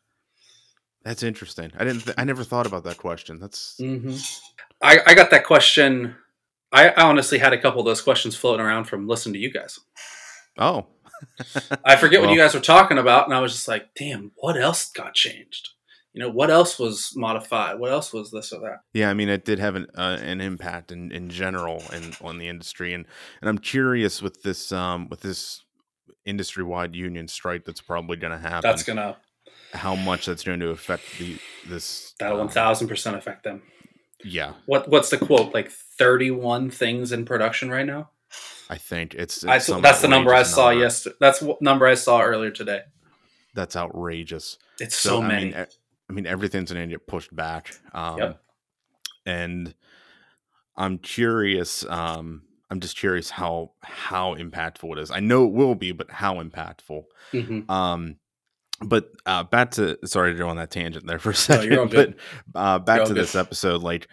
[1.05, 1.73] That's interesting.
[1.79, 2.05] I didn't.
[2.05, 3.39] Th- I never thought about that question.
[3.39, 4.17] That's hmm
[4.81, 6.17] I I got that question.
[6.73, 9.53] I, I honestly had a couple of those questions floating around from listening to you
[9.53, 9.79] guys.
[10.59, 10.87] oh,
[11.85, 14.57] I forget what you guys were talking about, and I was just like, "Damn, what
[14.57, 15.71] else got changed?
[16.15, 17.79] You know, what else was modified?
[17.79, 20.41] What else was this or that?" Yeah, I mean, it did have an uh, an
[20.41, 23.07] impact in, in general and on the industry, and
[23.41, 25.63] and I'm curious with this um with this
[26.25, 28.61] industry wide union strike that's probably going to happen.
[28.63, 29.17] That's gonna
[29.73, 32.15] how much that's going to affect the this.
[32.19, 33.63] that'll um, one thousand percent affect them.
[34.25, 35.53] Yeah, What what's the quote?
[35.53, 38.11] Like thirty one things in production right now.
[38.71, 39.45] I think it's.
[39.45, 40.85] I it's some that's the number I saw number.
[40.85, 41.17] yesterday.
[41.21, 42.83] That's what number I saw earlier today.
[43.55, 44.59] That's outrageous.
[44.81, 45.45] It's so, I many.
[45.47, 45.75] Mean, e-
[46.09, 47.75] I mean, everything's going to get pushed back.
[47.93, 48.43] Um, Yep.
[49.27, 49.75] And
[50.77, 51.85] I'm curious.
[51.87, 55.11] Um, I'm just curious how how impactful it is.
[55.11, 57.05] I know it will be, but how impactful.
[57.33, 57.69] Mhm.
[57.71, 58.17] Um,
[58.85, 61.73] but uh, back to sorry to go on that tangent there for a No, second.
[61.73, 61.87] you're.
[61.87, 62.15] But
[62.55, 63.17] uh, back to good.
[63.17, 64.09] this episode, like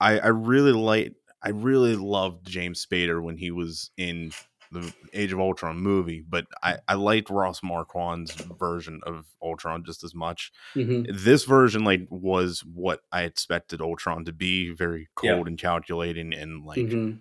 [0.00, 4.32] I, I really like I really loved James Spader when he was in
[4.72, 10.02] the Age of Ultron movie, but I, I liked Ross Marquand's version of Ultron just
[10.02, 10.50] as much.
[10.74, 11.06] Mhm.
[11.12, 15.34] This version like was what I expected Ultron to be, very Yeah.
[15.34, 17.20] cold and calculating and like Mhm.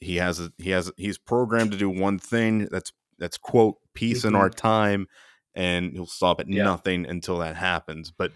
[0.00, 4.24] he has a he has he's programmed to do one thing that's that's quote peace
[4.24, 4.38] in Mhm.
[4.38, 5.06] our time
[5.56, 6.62] and he'll stop at Yeah.
[6.64, 8.30] nothing until that happens but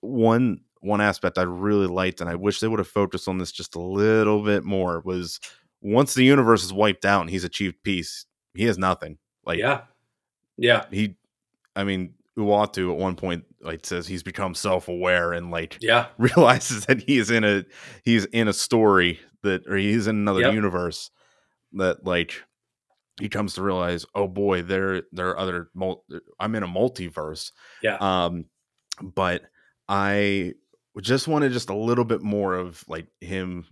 [0.00, 3.52] one one aspect i really liked and i wish they would have focused on this
[3.52, 5.38] just a little bit more was
[5.82, 9.82] once the universe is wiped out and he's achieved peace he has nothing like yeah,
[10.56, 11.16] yeah, he
[11.76, 16.06] i mean uatu at one point like says he's become self-aware and like yeah.
[16.18, 17.64] realizes that he is in a
[18.04, 20.54] he's in a story that or he's in another Yep.
[20.54, 21.10] universe
[21.74, 22.42] that like
[23.20, 26.04] he comes to realize oh boy there there are other mul-
[26.38, 27.52] i'm in a multiverse
[27.82, 27.96] Yeah.
[28.00, 28.46] um
[29.02, 29.42] but
[29.88, 30.54] i
[31.00, 33.66] just wanted just a little bit more of like him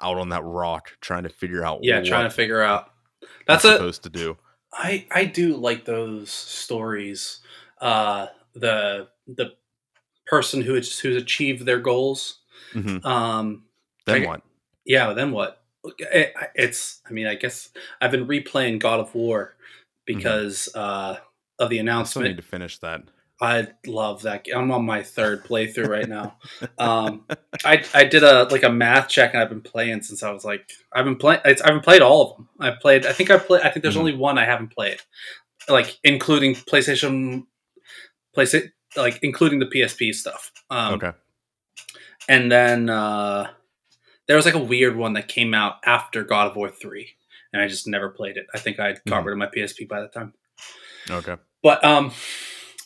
[0.00, 2.90] out on that rock trying to figure out Yeah, trying to figure out.
[3.46, 4.36] That's a supposed to do
[4.72, 7.40] I I do like those stories.
[7.80, 9.52] Uh, the the
[10.26, 12.38] person who has, who's achieved their goals.
[12.72, 13.04] Mhm.
[13.04, 13.64] Um,
[14.06, 14.42] then I- what
[14.86, 15.12] yeah.
[15.12, 15.59] Then what?
[15.84, 17.00] It, it's.
[17.08, 17.70] I mean, I guess
[18.00, 19.56] I've been replaying God of War
[20.06, 21.16] because uh,
[21.58, 23.02] of the announcement i need to finish that
[23.42, 24.44] I love that.
[24.44, 24.56] game.
[24.58, 26.36] I'm on my third playthrough right now.
[26.78, 27.24] Um,
[27.64, 30.44] I I did a like a math check, and I've been playing since I was
[30.44, 31.40] like I've been playing.
[31.44, 32.48] I haven't played all of them.
[32.58, 33.06] I played.
[33.06, 33.62] I think I played.
[33.62, 34.00] I think there's Mhm.
[34.00, 34.98] only one I haven't played,
[35.68, 37.46] like including PlayStation,
[38.36, 40.52] PlayStation, like including the PSP stuff.
[40.70, 41.12] Um, okay
[42.28, 43.50] And then uh,
[44.30, 47.16] there was like a weird one that came out after God of War three,
[47.52, 48.46] and I just never played it.
[48.54, 49.26] I think I had got Mhm.
[49.26, 50.34] rid of my PSP by that time.
[51.10, 52.12] okay But um,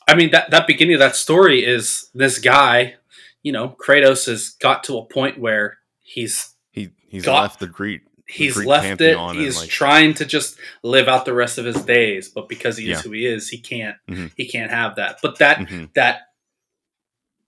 [0.09, 2.95] I mean that that beginning of that story is this guy,
[3.42, 7.66] you know, Kratos has got to a point where he's he he's Got- left the
[7.66, 9.18] greek he's Greek left it.
[9.34, 12.84] He's like- trying to just live out the rest of his days, but because he
[12.90, 13.03] is Yeah.
[13.03, 14.30] who he is, he can't Mhm.
[14.34, 15.18] he can't have that.
[15.22, 15.92] But that Mhm.
[15.95, 16.28] that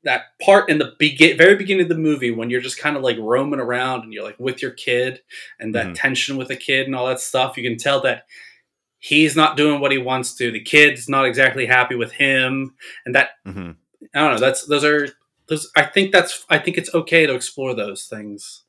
[0.07, 3.03] that part in the begin, very beginning of the movie when you're just kind of
[3.03, 5.21] like roaming around and you're like with your kid
[5.61, 5.95] and that Mhm.
[5.95, 8.27] tension with the kid and all that stuff, you can tell that
[8.99, 10.51] he's not doing what he wants to.
[10.51, 13.77] The kid's not exactly happy with him, and that Mhm.
[14.15, 14.41] I don't know.
[14.41, 15.09] That's those are
[15.49, 15.71] those.
[15.77, 16.45] I think that's.
[16.49, 18.65] I think it's okay to explore those things.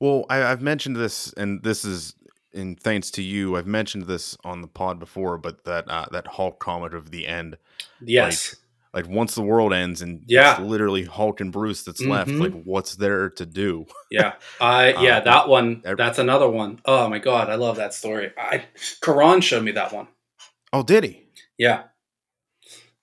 [0.00, 2.14] Well, I, I've mentioned this, and this is
[2.52, 3.56] in thanks to you.
[3.56, 7.26] I've mentioned this on the pod before, but that uh, that Hulk comment of the
[7.26, 7.56] end.
[8.00, 8.56] Yes.
[8.94, 10.52] Like, once the world ends and Yeah.
[10.52, 12.40] it's literally Hulk and Bruce that's left, Mhm.
[12.40, 13.86] like what's there to do?
[14.10, 15.82] Yeah, I yeah Um, that one.
[15.84, 16.80] That's another one.
[16.86, 18.32] Oh my god, I love that story.
[18.38, 18.64] I
[19.02, 20.08] Quran showed me that one.
[20.72, 21.26] Oh, did he?
[21.58, 21.84] Yeah,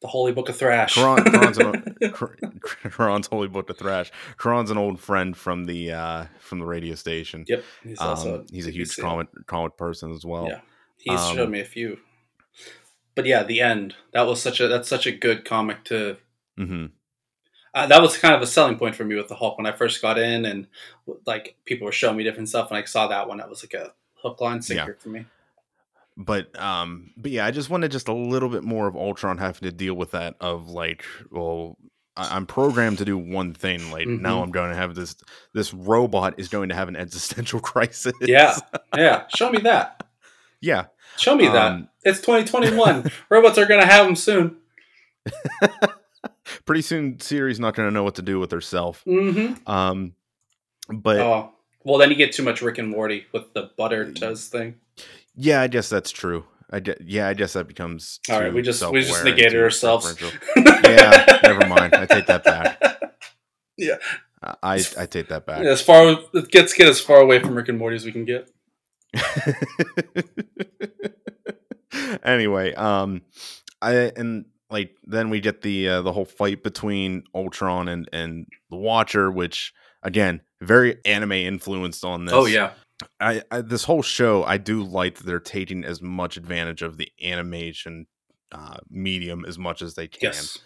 [0.02, 0.96] the Holy Book of Thrash.
[0.96, 1.96] Quran, Quran's, an,
[2.92, 4.12] Quran's holy book of thrash.
[4.38, 7.46] Quran's an old friend from the uh, from the radio station.
[7.48, 10.48] yep, he's also Um, he's a huge comic comic person as well.
[10.48, 10.62] Yeah,
[10.98, 11.98] he's um, showed me a few.
[13.16, 13.96] But yeah, the end.
[14.14, 16.18] That was such a that's such a good comic to.
[16.58, 16.88] hmm
[17.74, 19.72] Uh, that was kind of a selling point for me with the Hulk when I
[19.72, 20.68] first got in, and
[21.26, 23.38] like people were showing me different stuff, and I saw that one.
[23.38, 25.26] That was like a hook, line, sinker for me.
[26.18, 29.70] But um, but yeah, I just wanted just a little bit more of Ultron having
[29.70, 31.78] to deal with that of like, well,
[32.16, 33.92] I- I'm programmed to do one thing.
[33.92, 34.44] Like now, Mhm.
[34.44, 35.16] I'm going to have this
[35.54, 38.14] this robot is going to have an existential crisis.
[38.22, 38.56] Yeah,
[38.96, 39.26] yeah.
[39.36, 40.06] Show me that.
[40.62, 40.86] yeah.
[41.18, 41.72] Show me that.
[41.72, 43.12] Um, It's 2021.
[43.30, 44.58] Robots are gonna have them soon.
[46.66, 49.04] Pretty soon, Siri's not going to know what to do with herself.
[49.08, 49.70] Mm-hmm.
[49.70, 50.14] Um,
[50.90, 51.52] but Oh,
[51.84, 54.76] well, then you get too much Rick and Morty with the butter toast thing.
[55.36, 56.46] yeah, I guess that's true.
[56.72, 60.16] I yeah, I guess that becomes All right, we just- we just negated ourselves.
[60.56, 61.94] Yeah, never mind.
[61.96, 62.82] I take that back.
[63.78, 63.96] Yeah.
[64.64, 65.66] I I take that back.
[65.66, 68.50] As far let's get as far away from Rick and Morty as we can get.
[72.24, 73.22] anyway, um,
[73.82, 78.48] I and like then we get the uh, the whole fight between Ultron and and
[78.70, 82.34] the Watcher, which again very anime influenced on this.
[82.34, 82.72] Oh yeah,
[83.20, 86.98] I, I this whole show I do like that they're taking as much advantage of
[86.98, 88.08] the animation
[88.52, 90.60] uh, medium as much as they can, yes,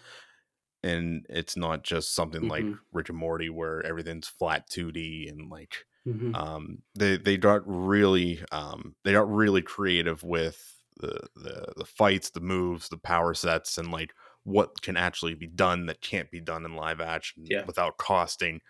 [0.82, 2.78] and it's not just something like Mhm.
[2.92, 6.34] Rick and Morty where everything's flat two D and like Mhm.
[6.34, 12.30] um they they got really um they got really creative with the the the fights
[12.30, 14.12] the moves the power sets and like
[14.44, 17.64] what can actually be done that can't be done in live action Yeah.
[17.66, 18.60] without costing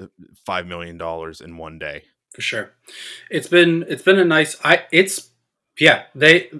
[0.00, 0.06] uh,
[0.46, 2.70] five million dollars in one day for sure.
[3.30, 4.56] It's been it's been a nice.
[4.62, 5.30] I it's
[5.78, 6.50] yeah they.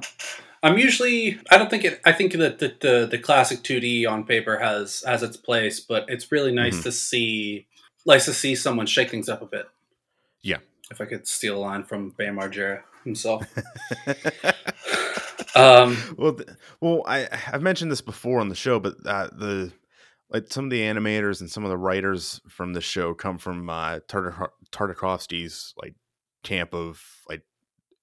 [0.63, 2.01] I'm usually I don't think it.
[2.05, 6.07] I think that the, the the classic 2D on paper has has its place, but
[6.09, 6.83] it's really nice Mhm.
[6.85, 7.67] to see
[8.07, 9.67] nice to see someone shake things up a bit.
[10.49, 10.59] Yeah.
[10.91, 13.45] If I could steal a line from Bam Margera himself.
[15.55, 16.49] Um, well th-
[16.81, 19.73] well i i've mentioned this before on the show but uh the
[20.31, 23.69] like some of the animators and some of the writers from the show come from
[23.69, 25.95] uh Tartak- tartakovsky's like
[26.45, 27.43] camp of like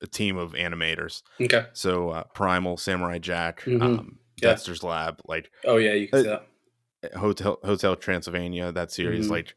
[0.02, 1.68] a team of animators okay.
[1.74, 3.82] So uh, Primal, Samurai Jack, Mhm.
[3.82, 4.50] um, Yeah.
[4.50, 7.14] Dexter's Lab, like Oh yeah, you can Uh, see that.
[7.16, 9.32] Hotel Hotel Transylvania, that series, Mhm.
[9.32, 9.56] like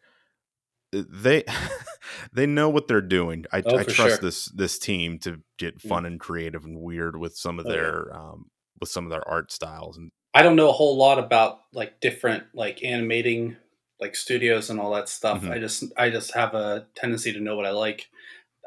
[0.92, 1.44] they
[2.32, 3.44] they know what they're doing.
[3.52, 4.16] I, Oh, I trust sure.
[4.18, 7.76] this this team to get fun and creative and weird with some of Oh, yeah.
[7.76, 8.46] their um,
[8.80, 12.00] with some of their art styles and I don't know a whole lot about like
[12.00, 13.56] different like animating
[14.00, 15.42] like studios and all that stuff.
[15.42, 15.50] Mhm.
[15.50, 18.08] I just I just have a tendency to know what I like.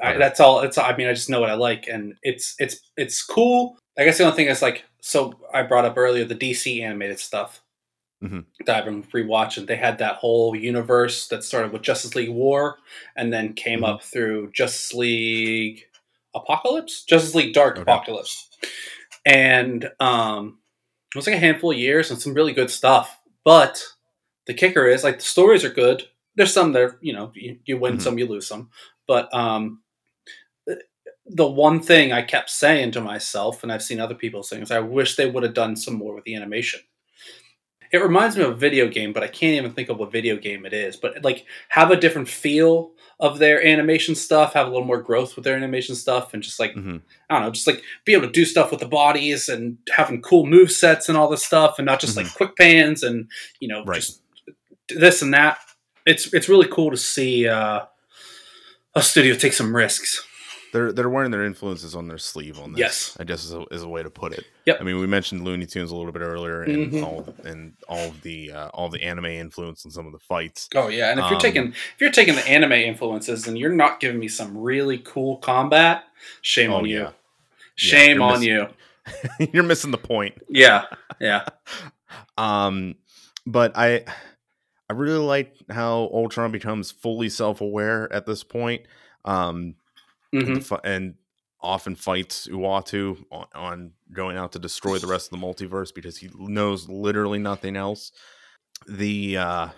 [0.02, 0.62] I, that's all.
[0.62, 3.78] It's I mean I just know what I like, and it's it's it's cool.
[3.98, 7.20] I guess the only thing is like so I brought up earlier the DC animated
[7.20, 7.62] stuff
[8.24, 8.46] Mhm.
[8.66, 9.68] that I've been rewatching.
[9.68, 12.78] They had that whole universe that started with Justice League War,
[13.16, 13.88] and then came Mhm.
[13.90, 15.84] up through Justice League
[16.36, 17.82] Apocalypse, Justice League Dark Okay.
[17.84, 18.50] Apocalypse,
[19.26, 20.60] and um,
[21.14, 23.20] it was like a handful of years and some really good stuff.
[23.46, 23.84] But
[24.48, 26.08] the kicker is like the stories are good.
[26.36, 28.02] There's some that are, you know you, you win Mhm.
[28.02, 28.70] some, you lose some.
[29.08, 29.84] But um,
[31.28, 34.72] the one thing I kept saying to myself, and I've seen other people saying, is
[34.72, 36.82] I wish they would have done some more with the animation.
[37.92, 40.38] It reminds me of a video game, but I can't even think of what video
[40.38, 40.96] game it is.
[40.96, 45.36] But like, have a different feel of their animation stuff, have a little more growth
[45.36, 47.02] with their animation stuff, and just like Mhm.
[47.30, 50.22] I don't know, just like be able to do stuff with the bodies and having
[50.22, 53.30] cool move sets and all this stuff, and not just like quick pans and
[53.60, 53.98] you know Right.
[53.98, 54.22] just
[54.90, 55.60] this and that.
[56.06, 57.82] It's it's really cool to see uh,
[58.96, 60.26] a studio take some risks.
[60.74, 62.80] they're they're wearing their influences on their sleeve on this.
[62.80, 63.18] Yes.
[63.20, 64.46] I guess is a, is a way to put it.
[64.72, 64.82] Yep.
[64.82, 67.04] I mean, we mentioned Looney Tunes a little bit earlier, and Mhm.
[67.04, 70.70] all and all of the uh, all the anime influence in some of the fights.
[70.76, 73.74] Oh yeah, and if you're Um, taking if you're taking the anime influences and you're
[73.74, 76.04] not giving me some really cool combat,
[76.42, 77.00] shame Oh, on you.
[77.02, 77.12] yeah.
[77.76, 78.68] Shame you're on miss- you.
[79.54, 80.36] You're missing the point.
[80.48, 80.86] Yeah,
[81.20, 81.46] yeah.
[82.38, 82.96] Um,
[83.46, 84.06] but I
[84.90, 88.84] I really like how Ultron becomes fully self aware at this point.
[89.26, 89.76] Um,
[90.34, 91.16] hmm and and
[91.62, 96.18] often fights Uatu on, on going out to destroy the rest of the multiverse because
[96.18, 98.12] he knows literally nothing else.
[98.88, 99.70] the uh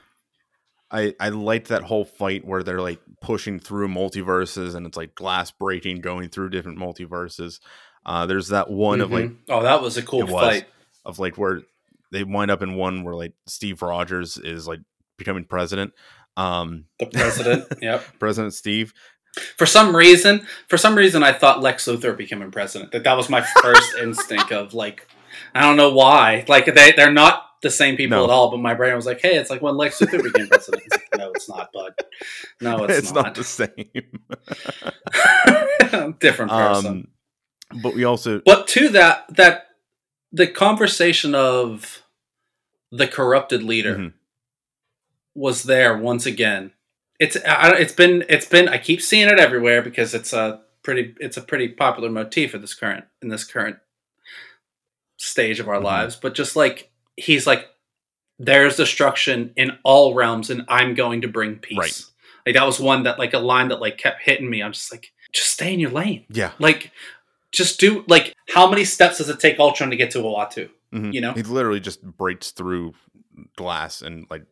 [0.91, 5.15] I I liked that whole fight where they're like pushing through multiverses and it's like
[5.15, 7.59] glass breaking going through different multiverses.
[8.05, 9.13] Uh there's that one mm-hmm.
[9.13, 10.65] of like oh that was a cool fight
[11.03, 11.61] of like where
[12.11, 14.81] they wind up in one where like Steve Rogers is like
[15.17, 15.93] becoming president.
[16.37, 18.03] Um the president, yep.
[18.19, 18.93] President Steve.
[19.57, 22.91] For some reason, for some reason I thought Lex Luthor becoming president.
[22.91, 25.07] That that was my first instinct of like
[25.55, 26.45] I don't know why.
[26.47, 28.23] Like they they're not the same people no.
[28.25, 30.83] at all, but my brain was like, "Hey, it's like when Lex Luthor became president."
[30.91, 31.93] Like, no, it's not, bud.
[32.61, 33.25] No, it's, it's not.
[33.25, 33.35] not.
[33.35, 33.69] the same.
[36.19, 37.07] Different person.
[37.71, 39.67] Um, but we also, but to that, that
[40.31, 42.03] the conversation of
[42.91, 44.07] the corrupted leader mm-hmm.
[45.33, 46.73] was there once again.
[47.23, 51.37] It's it's been it's been I keep seeing it everywhere because it's a pretty it's
[51.37, 53.77] a pretty popular motif in this current in this current
[55.15, 55.85] stage of our mm-hmm.
[55.85, 56.17] lives.
[56.17, 57.69] But just like he's like,
[58.39, 61.77] there's destruction in all realms, and I'm going to bring peace.
[61.77, 62.03] Right.
[62.45, 64.61] Like that was one that like a line that like kept hitting me.
[64.61, 66.25] I'm just like, just stay in your lane.
[66.29, 66.51] Yeah.
[66.59, 66.91] Like,
[67.53, 70.69] just do like how many steps does it take Ultron to get to Uatu?
[70.93, 71.11] Mm-hmm.
[71.11, 72.95] You know, he literally just breaks through
[73.55, 74.45] glass and like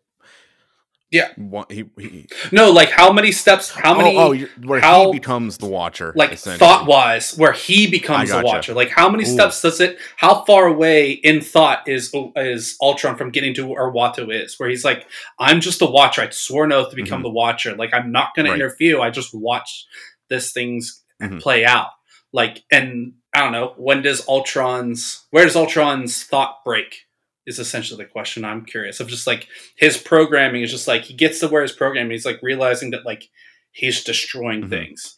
[1.12, 1.34] yeah.
[1.70, 3.70] He, he, no, like how many steps?
[3.70, 4.16] How many?
[4.18, 8.41] Oh, oh where how, he becomes the Watcher, like thought wise, where he becomes gotcha.
[8.41, 8.74] the Watcher.
[8.74, 9.34] Like how many Ooh.
[9.34, 9.97] steps does it?
[10.16, 14.57] How far away in thought is is Ultron from getting to where Uatu is?
[14.57, 15.05] Where he's like,
[15.38, 16.22] I'm just a Watcher.
[16.22, 17.24] I swore an oath to become mm-hmm.
[17.24, 17.76] the Watcher.
[17.76, 18.57] Like I'm not going right.
[18.57, 19.01] to interfere.
[19.01, 19.86] I just watch
[20.30, 21.39] this things mm-hmm.
[21.39, 21.89] play out.
[22.32, 27.05] Like, and I don't know when does Ultron's where does Ultron's thought break?
[27.45, 31.13] Is essentially the question I'm curious of just like his programming is just like he
[31.13, 33.29] gets to where his programming he's like realizing that like
[33.71, 34.69] he's destroying mm-hmm.
[34.69, 35.17] things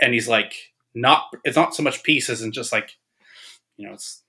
[0.00, 0.54] and he's like
[0.94, 2.96] not it's not so much peace as in just like
[3.76, 4.22] you know it's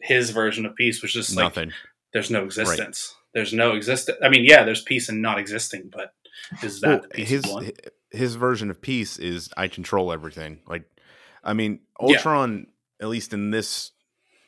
[0.00, 1.72] his version of peace just like Nothing.
[2.12, 3.30] there's no existence right.
[3.34, 6.12] there's no existence I mean yeah there's peace in not existing but
[6.62, 7.72] is that well, his
[8.10, 10.84] his version of peace is I control everything like
[11.42, 12.66] I mean Ultron
[13.00, 13.06] yeah.
[13.06, 13.92] at least in this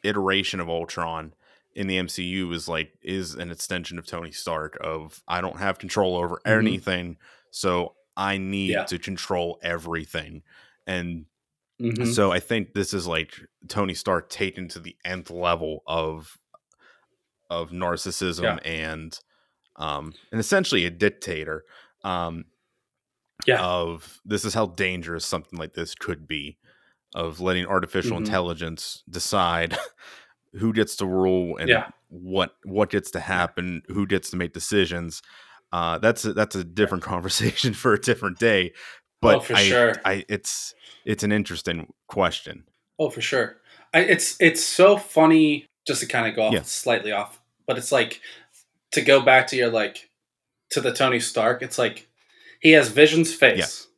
[0.03, 1.33] iteration of Ultron
[1.75, 5.79] in the MCU is like is an extension of Tony Stark of I don't have
[5.79, 6.59] control over mm-hmm.
[6.59, 7.17] anything,
[7.51, 8.85] so I need yeah.
[8.85, 10.43] to control everything.
[10.87, 11.27] And
[11.81, 12.11] mm-hmm.
[12.13, 13.33] so I think this is like
[13.69, 16.39] Tony Stark taken to the nth level of
[17.51, 18.71] of narcissism yeah.
[18.71, 19.19] and
[19.77, 21.65] um and essentially a dictator.
[22.05, 22.47] Um
[23.47, 23.65] yeah.
[23.65, 26.59] of this is how dangerous something like this could be
[27.15, 28.25] of letting artificial mm-hmm.
[28.25, 29.77] intelligence decide
[30.55, 31.89] who gets to rule and yeah.
[32.09, 35.23] what what gets to happen, who gets to make decisions.
[35.73, 38.73] Uh, that's a, that's a different conversation for a different day.
[39.21, 40.75] But oh, for I, sure, I, it's
[41.05, 42.65] it's an interesting question.
[42.99, 43.57] Oh, for sure.
[43.95, 46.63] I, it's it's so funny just to kind of go off yeah.
[46.63, 48.21] slightly off, but it's like
[48.93, 50.11] to go back to your like
[50.71, 51.63] to the Tony Stark.
[51.63, 52.09] It's like
[52.61, 53.93] he has Vision's face, yeah.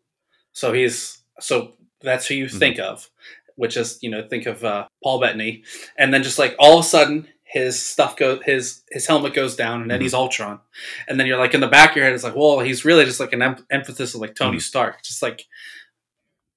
[0.53, 2.59] so he's so that's who you mm-hmm.
[2.59, 3.09] think of
[3.57, 5.65] which is you know think of uh, Paul Bettany,
[5.99, 9.55] and then just like all of a sudden his stuff goes his his helmet goes
[9.55, 10.05] down and then mm-hmm.
[10.05, 10.61] he's Ultron,
[11.09, 13.05] and then you're like in the back of your head it's like well he's really
[13.05, 14.61] just like an em- emphasis of like Tony mm-hmm.
[14.61, 15.45] Stark, just like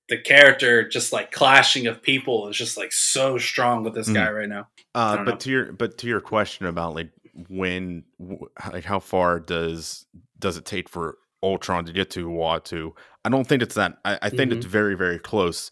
[0.10, 4.16] the character just like clashing of people is just like so strong with this mm-hmm.
[4.16, 4.68] guy right now.
[4.96, 5.36] Uh, but know.
[5.36, 7.12] to your but to your question about like
[7.50, 8.04] when
[8.72, 10.06] like how far does
[10.40, 12.94] does it take for Ultron to get to Uatu?
[13.24, 13.98] I don't think it's that.
[14.06, 14.72] I, I think it's mm-hmm.
[14.72, 15.72] very very close.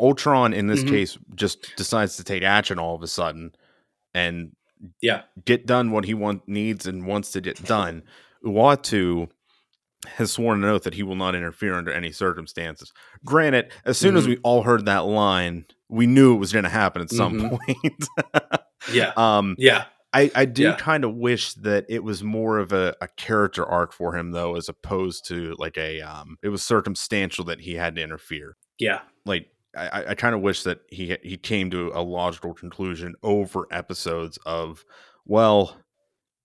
[0.00, 0.94] Ultron in this mm-hmm.
[0.94, 3.54] case just decides to take action all of a sudden
[4.14, 4.52] and
[5.00, 8.02] yeah, get done what he want needs and wants to get done.
[8.44, 9.28] Uatu
[10.06, 12.92] has sworn an oath that he will not interfere under any circumstances.
[13.24, 14.18] Granted, as soon mm-hmm.
[14.18, 17.40] as we all heard that line, we knew it was going to happen at some
[17.40, 17.56] mm-hmm.
[17.56, 18.08] point.
[18.92, 19.12] yeah.
[19.16, 19.84] Um, yeah.
[20.12, 20.76] I, I do yeah.
[20.76, 24.56] kind of wish that it was more of a, a character arc for him though,
[24.56, 28.56] as opposed to like a um it was circumstantial that he had to interfere.
[28.78, 29.00] Yeah.
[29.26, 33.66] Like I, I kind of wish that he he came to a logical conclusion over
[33.70, 34.84] episodes of,
[35.24, 35.76] well,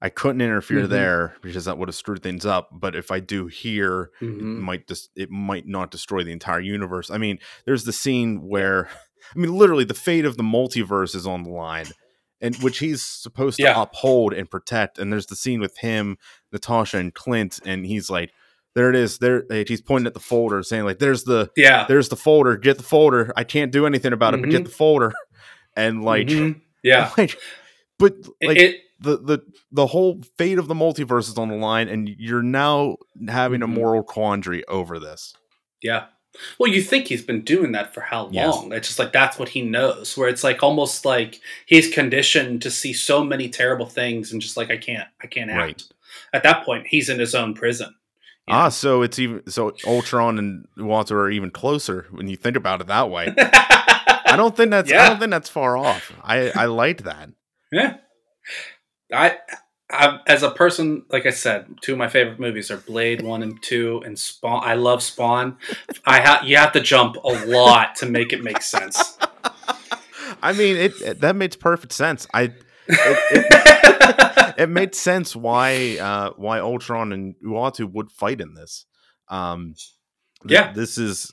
[0.01, 0.91] I couldn't interfere mm-hmm.
[0.91, 2.69] there because that would have screwed things up.
[2.71, 4.57] But if I do here, mm-hmm.
[4.57, 7.11] it might just it might not destroy the entire universe.
[7.11, 8.89] I mean, there's the scene where,
[9.35, 11.85] I mean, literally the fate of the multiverse is on the line,
[12.41, 13.81] and which he's supposed to yeah.
[13.81, 14.97] uphold and protect.
[14.97, 16.17] And there's the scene with him,
[16.51, 18.33] Natasha, and Clint, and he's like,
[18.73, 19.17] there it is.
[19.17, 22.57] There he's pointing at the folder, saying like, "There's the yeah, there's the folder.
[22.57, 23.33] Get the folder.
[23.35, 24.43] I can't do anything about mm-hmm.
[24.43, 24.65] it, but get mm-hmm.
[24.65, 25.13] the folder."
[25.73, 26.59] And like, mm-hmm.
[26.83, 27.39] yeah, like,
[27.97, 28.13] but
[28.43, 29.39] like it, the the
[29.71, 32.97] the whole fate of the multiverse is on the line, and you're now
[33.29, 33.71] having mm-hmm.
[33.71, 35.33] a moral quandary over this.
[35.81, 36.07] Yeah,
[36.59, 38.53] Well, you think he's been doing that for how Yes.
[38.53, 38.73] long?
[38.73, 40.17] It's just like that's what he knows.
[40.17, 44.57] Where it's like almost like he's conditioned to see so many terrible things and just
[44.57, 45.59] like I can't, I can't act.
[45.59, 45.83] Right.
[46.33, 47.95] At that point, he's in his own prison.
[48.47, 48.55] Yeah.
[48.57, 52.81] Ah, so it's even so Ultron and Uatu are even closer when you think about
[52.81, 53.33] it that way.
[53.37, 56.11] I don't think that's I don't think that's far off.
[56.23, 57.29] I I liked that.
[57.71, 57.97] Yeah.
[59.13, 59.37] I,
[59.91, 63.43] I, as a person, like I said, two of my favorite movies are Blade One
[63.43, 64.61] and Two, and Spawn.
[64.63, 65.57] I love Spawn.
[66.05, 69.17] I ha- you have to jump a lot to make it make sense.
[70.41, 72.25] I mean, it, it- that makes perfect sense.
[72.33, 72.53] I it,
[72.87, 73.80] it,
[74.57, 78.85] it made sense why uh why Ultron and Uatu would fight in this.
[79.29, 79.73] Um
[80.47, 80.73] th- Yeah.
[80.73, 81.31] this is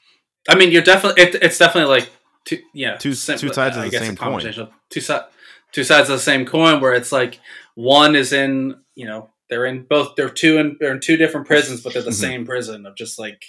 [0.48, 1.22] I mean, you're definitely.
[1.22, 2.10] It, it's definitely like
[2.46, 2.58] two.
[2.72, 3.50] Yeah, Two- two sides of
[3.84, 4.40] the same coin.
[4.88, 5.26] Two sides.
[5.72, 7.38] Two sides of the same coin, where it's like
[7.74, 8.76] one is in.
[8.94, 10.16] You know, they're in both.
[10.16, 10.76] They're two in.
[10.80, 12.14] They're in two different prisons, but they're the Mhm.
[12.28, 13.44] same prison of just like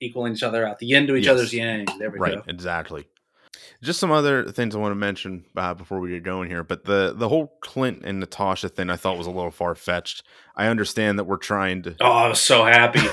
[0.00, 0.78] equaling each other out.
[0.78, 1.32] The yin to each Yes.
[1.34, 1.84] other's yang.
[1.98, 2.42] There we right, go.
[2.48, 3.04] exactly.
[3.84, 6.84] Just some other things I want to mention uh, before we get going here, but
[6.84, 10.22] the the whole Clint and Natasha thing I thought was a little far fetched.
[10.56, 11.96] I understand that we're trying to.
[12.00, 13.00] Oh, I was so happy.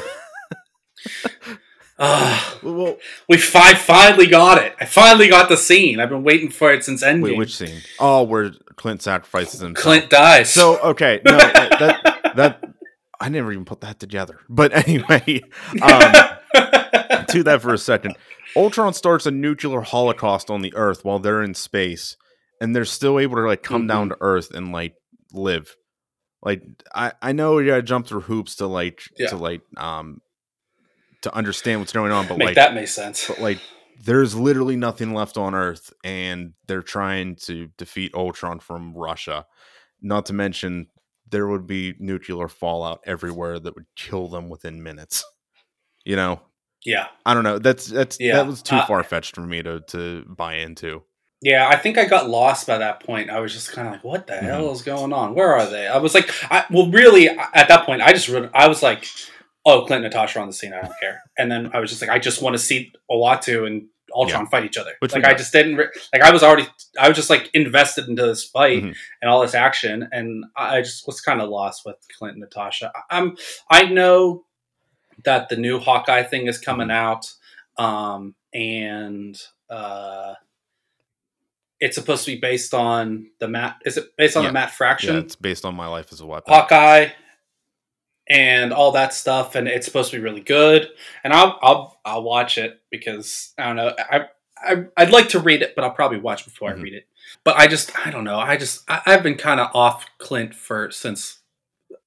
[2.04, 2.98] Ah, Well,
[3.30, 4.74] we fi- finally got it.
[4.80, 6.00] I finally got the scene.
[6.00, 7.22] I've been waiting for it since Endgame.
[7.22, 7.82] wait, which scene?
[8.00, 9.84] Oh, where Clint sacrifices himself.
[9.84, 10.52] Clint dies.
[10.52, 12.64] So okay, no, that that
[13.20, 14.40] I never even put that together.
[14.50, 15.42] But anyway,
[15.84, 16.14] um,
[16.54, 18.16] to that for a second.
[18.56, 22.18] Ultron starts a nuclear holocaust on the Earth while they're in space,
[22.60, 24.96] and they're still able to like come down to Earth and like
[25.34, 25.76] live.
[26.44, 29.28] Like I, I know you gotta jump through hoops to like Yeah.
[29.28, 30.22] to like um
[31.22, 33.28] to understand what's going on, but Make like that makes sense.
[33.28, 33.60] but like
[34.04, 39.46] there's literally nothing left on Earth, and they're trying to defeat Ultron from Russia.
[40.02, 40.88] Not to mention
[41.30, 45.24] there would be nuclear fallout everywhere that would kill them within minutes.
[46.06, 46.42] You know,
[46.86, 47.08] Yeah.
[47.26, 47.60] I don't know.
[47.60, 51.04] That's that's Yeah, that was too uh, far fetched for me to to buy into.
[51.44, 53.30] Yeah, I think I got lost by that point.
[53.32, 54.42] I was just kind of like, "What the Mhm.
[54.44, 55.34] hell is going on?
[55.34, 58.52] Where are they?" I was like, I, "Well, really." At that point, I just wrote,
[58.54, 59.08] I was like,
[59.66, 60.72] "Oh, Clint and Natasha are on the scene.
[60.74, 63.66] I don't care." And then I was just like, "I just want to see Uatu
[63.66, 66.22] and Ultron fight each other." Which like, I just didn't re- like.
[66.22, 66.68] I was already,
[67.00, 68.96] I was just like invested into this fight Mhm.
[69.24, 72.42] and all this action, and I I just was kind of lost with Clint and
[72.42, 72.92] Natasha.
[72.96, 73.36] I- I'm,
[73.72, 74.44] I know
[75.26, 76.92] that the new Hawkeye thing is coming Mm-hmm.
[76.98, 77.34] out,
[77.78, 80.34] um, and uh,
[81.80, 83.78] it's supposed to be based on the Matt.
[83.86, 84.50] Is it based on Yeah.
[84.50, 86.54] the Matt Fraction Yeah, it's based on my life as a weapon.
[86.54, 87.10] Hawkeye
[88.30, 90.90] and all that stuff, and it's supposed to be really good.
[91.24, 93.94] And I'll I'll I'll watch it because I don't know.
[93.98, 94.26] I.
[94.64, 96.78] I, I'd like to read it, but I'll probably watch before Mhm.
[96.78, 97.08] I read it.
[97.44, 98.38] But I just, I don't know.
[98.38, 101.40] I just, I, I've been kind of off Clint for since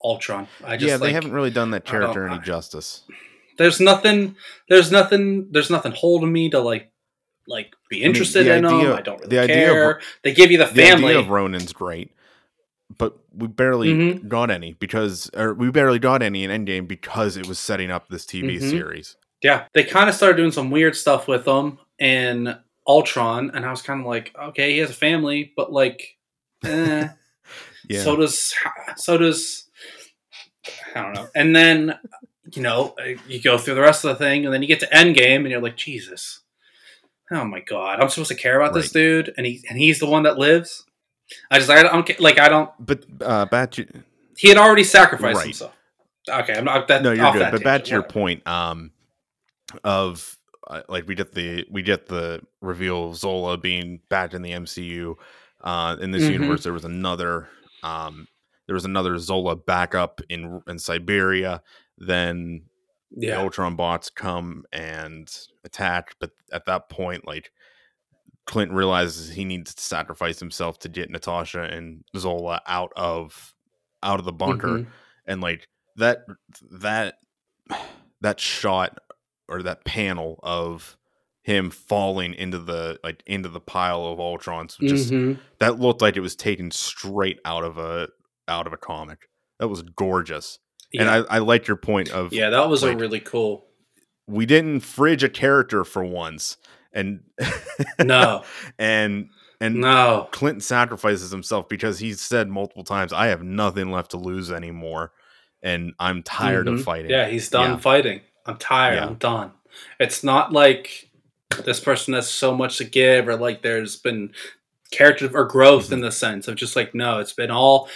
[0.02, 0.46] Ultron.
[0.64, 3.02] I just, yeah, they like, haven't really done that character any justice.
[3.58, 4.36] there's nothing
[4.68, 6.90] there's nothing there's nothing holding me to like
[7.46, 8.96] like be mean, interested the in idea- them.
[8.98, 10.00] I don't really the idea of- care.
[10.22, 11.08] they give you the The family.
[11.10, 12.10] idea of Ronin's great,
[12.98, 14.28] but we barely Mhm.
[14.28, 18.08] got any because, or we barely got any in Endgame because it was setting up
[18.08, 18.70] this TV Mhm.
[18.70, 19.16] series.
[19.42, 22.56] yeah, they kind of started doing some weird stuff with them in
[22.86, 26.16] Ultron, and I was kind of like, okay, he has a family, but like,
[26.64, 27.08] eh.
[27.90, 28.54] Yeah, so does
[28.96, 29.63] so does
[30.94, 31.28] I don't know.
[31.34, 31.98] And then
[32.52, 32.94] you know
[33.26, 35.48] you go through the rest of the thing, and then you get to Endgame, and
[35.50, 36.40] you're like, Jesus,
[37.30, 40.06] oh my god, I'm supposed to care about this dude, and he and he's the
[40.06, 40.84] one that lives.
[41.50, 42.70] I just I don't like I don't.
[42.78, 43.86] but uh, back to
[44.36, 45.44] He had already sacrificed Right.
[45.46, 45.74] himself.
[46.28, 46.88] Okay, I'm not.
[46.88, 47.50] That, no, you're good.
[47.50, 48.12] But back to your whatever.
[48.12, 48.92] point, um,
[49.82, 50.36] of
[50.68, 54.52] uh, like we get the we get the reveal of Zola being back in the
[54.52, 55.16] MCU.
[55.62, 56.32] Uh, in this Mhm.
[56.32, 57.48] universe, there was another
[57.82, 58.26] um,
[58.66, 61.62] there was another Zola backup in in Siberia.
[61.98, 62.64] Then
[63.10, 65.30] the Ultron bots come and
[65.64, 67.52] attack, but at that point, like
[68.46, 73.54] Clint realizes he needs to sacrifice himself to get Natasha and Zola out of
[74.02, 74.86] out of the bunker, Mhm.
[75.26, 76.26] and like that
[76.70, 77.14] that
[78.20, 78.98] that shot
[79.48, 80.96] or that panel of
[81.42, 85.38] him falling into the like into the pile of Ultrons just Mhm.
[85.58, 88.08] that looked like it was taken straight out of a
[88.48, 89.28] out of a comic.
[89.58, 90.58] That was gorgeous.
[90.98, 91.08] And.
[91.10, 93.66] I, I like your point of yeah, that was like- a really cool.
[94.28, 96.56] we didn't fridge a character for once
[96.92, 97.20] and
[97.98, 98.44] No,
[98.78, 99.28] and
[99.60, 100.28] and no.
[100.32, 105.12] Clinton sacrifices himself because he said multiple times I have nothing left to lose anymore
[105.62, 106.84] and I'm tired of Mhm.
[106.84, 107.10] fighting.
[107.10, 107.76] Yeah, he's done Yeah.
[107.78, 108.20] fighting.
[108.46, 108.96] I'm tired.
[108.96, 109.06] Yeah.
[109.06, 109.52] I'm done.
[109.98, 111.10] It's not like
[111.64, 114.32] this person has so much to give, or like there's been
[114.90, 115.92] character or growth Mhm.
[115.94, 117.88] in the sense of just like no, it's been all.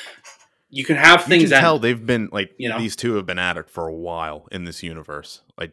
[0.70, 2.78] You can have You things can that tell they've been like you know?
[2.78, 5.42] these two have been at it for a while in this universe.
[5.56, 5.72] Like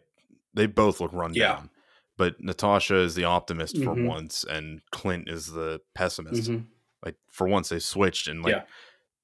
[0.53, 1.53] they both look run Yeah.
[1.55, 1.69] down.
[2.17, 4.07] but Natasha is the optimist for Mhm.
[4.07, 6.49] once, and Clint is the pessimist.
[6.49, 6.65] Mhm.
[7.03, 8.63] Like for once, they switched, and like Yeah.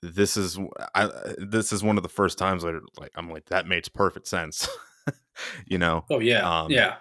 [0.01, 0.59] this is
[0.93, 4.28] I this is one of the first times I like I'm like that makes perfect
[4.28, 4.67] sense,
[5.65, 6.03] you know.
[6.09, 6.97] Oh yeah, Um, yeah.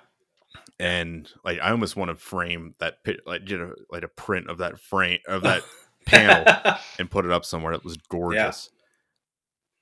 [0.78, 4.58] And like I almost want to frame that like you know like a print of
[4.58, 5.62] that frame of that
[6.06, 6.44] panel
[6.98, 7.72] and put it up somewhere.
[7.72, 8.70] It was gorgeous.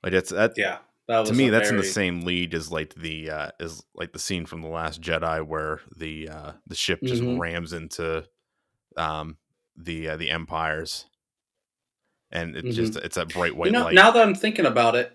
[0.03, 2.95] Like it's that yeah, that to me a that's in the same lead as like
[2.95, 7.03] the uh is like the scene from the last jedi where the uh the ship
[7.03, 7.39] just Mhm.
[7.39, 8.25] rams into
[8.97, 9.37] um
[9.77, 11.07] the uh, the empires
[12.31, 14.95] and it just it's that bright white you know, light now that I'm thinking about
[14.95, 15.13] it,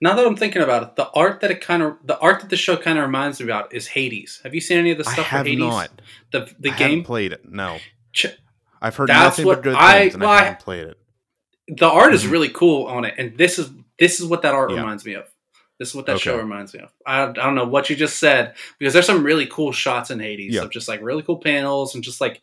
[0.00, 2.50] now that I'm thinking about it, the art that it kind of the art that
[2.50, 4.40] the show kind of reminds me about is Hades.
[4.44, 5.58] Have you seen any of the i stuff for have Hades?
[5.58, 5.90] not
[6.32, 7.02] The the I game.
[7.02, 7.78] played it no
[8.12, 8.36] Ch-
[8.82, 10.98] i've heard That's nothing what but good I- things and well, i haven't played it
[11.68, 12.30] the art is Mhm.
[12.30, 14.78] really cool on it, and this is this is what that art Yeah.
[14.78, 15.26] reminds me of.
[15.78, 16.22] This is what that Okay.
[16.30, 16.90] show reminds me of.
[17.06, 20.18] I, I don't know what you just said because there's some really cool shots in
[20.18, 20.62] Hades Yeah.
[20.62, 22.40] of just like really cool panels and just like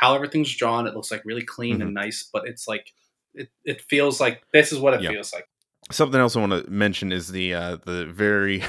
[0.00, 0.86] how everything's drawn.
[0.86, 1.82] It looks like really clean Mm-hmm.
[1.82, 2.92] and nice, but it's like
[3.34, 5.10] it, it feels like this is what it Yeah.
[5.10, 5.48] feels like.
[5.90, 8.62] something else i want to mention is the uh the very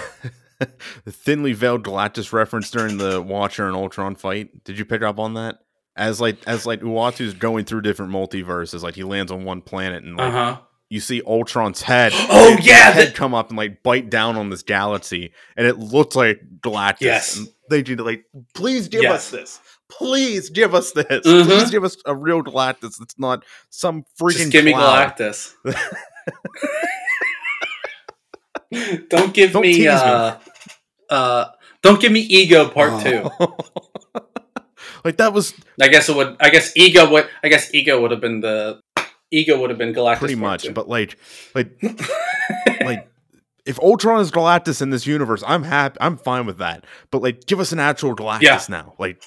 [1.07, 5.33] thinly veiled galactus reference during the watcher and ultron fight did you pick up on
[5.35, 5.59] that
[5.95, 10.03] as like as like Uatu's going through different multiverses, like he lands on one planet
[10.03, 10.61] and like Uh huh.
[10.89, 12.13] you see Ultron's head.
[12.31, 15.77] Oh, yeah, head the- come up and like bite down on this galaxy, and it
[15.77, 17.01] looks like Galactus.
[17.01, 17.37] Yes.
[17.37, 19.13] And they need to like, please give Yes.
[19.13, 19.59] us this.
[19.91, 21.25] Please give us this.
[21.25, 21.45] Mhm.
[21.45, 23.01] Please give us a real Galactus.
[23.01, 24.37] It's not some freaking.
[24.37, 24.73] Just give me.
[24.73, 25.53] Galactus.
[29.09, 29.91] don't give Don't me, tease me.
[29.91, 30.35] uh,
[31.09, 31.45] uh,
[31.81, 33.29] don't give me ego part two.
[35.03, 36.35] like that was I guess it would.
[36.39, 37.27] I guess ego would.
[37.43, 38.79] I guess ego would have been the
[39.31, 40.19] ego would have been Galactus.
[40.19, 40.71] pretty much, two.
[40.73, 41.17] but like,
[41.55, 41.71] like,
[42.83, 43.05] like.
[43.65, 45.97] If Ultron is Galactus in this universe, I'm happy.
[46.01, 46.85] I'm fine with that.
[47.11, 48.61] But like, give us an actual Galactus Yeah.
[48.67, 48.95] now.
[48.97, 49.21] Like,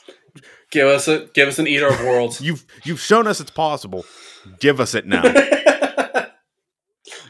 [0.72, 2.40] give us a give us an eater of worlds.
[2.46, 4.04] you've you've shown us it's possible.
[4.58, 5.22] Give us it now.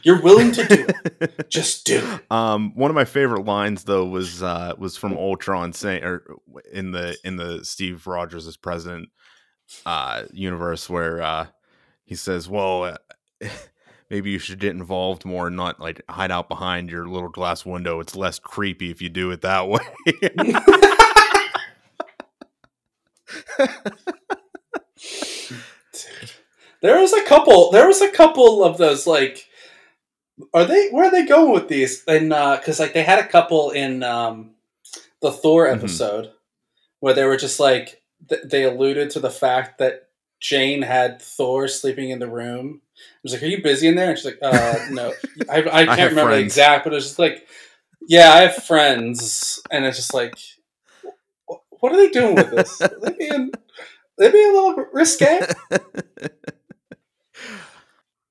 [0.03, 0.85] You're willing to do
[1.21, 1.45] it.
[1.49, 2.31] Just do it.
[2.31, 6.23] Um, one of my favorite lines though was uh, was from Ultron saying, or
[6.71, 9.09] in the in the Steve Rogers as president
[9.85, 11.47] uh, universe, where uh,
[12.03, 12.83] he says, "Well,
[13.41, 13.47] uh,
[14.09, 17.65] maybe you should get involved more, and not like hide out behind your little glass
[17.65, 17.99] window.
[17.99, 19.79] It's less creepy if you do it that way."
[26.81, 27.71] There was a couple.
[27.71, 29.47] There was a couple of those like.
[30.53, 30.89] Are they?
[30.89, 32.03] Where are they going with these?
[32.07, 34.51] And because like they had a couple in um,
[35.21, 35.77] the Thor Mhm.
[35.77, 36.31] episode
[36.99, 40.07] where they were just like th- they alluded to the fact that
[40.39, 42.81] Jane had Thor sleeping in the room.
[42.97, 45.13] I was like, "Are you busy in there?" And she's like, "Uh, no,
[45.49, 46.43] I, I can't have remember the friends.
[46.43, 47.47] exact." But it was just like,
[48.07, 50.35] "Yeah, I have friends," and it's just like,
[51.49, 52.81] wh- "What are they doing with this?
[52.81, 53.51] Are they being,
[54.17, 55.39] they being a little risque?"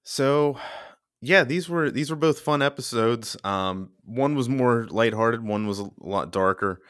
[0.03, 0.59] so
[1.23, 5.79] yeah these were these were both fun episodes um one was more lighthearted one was
[5.79, 6.81] a lot darker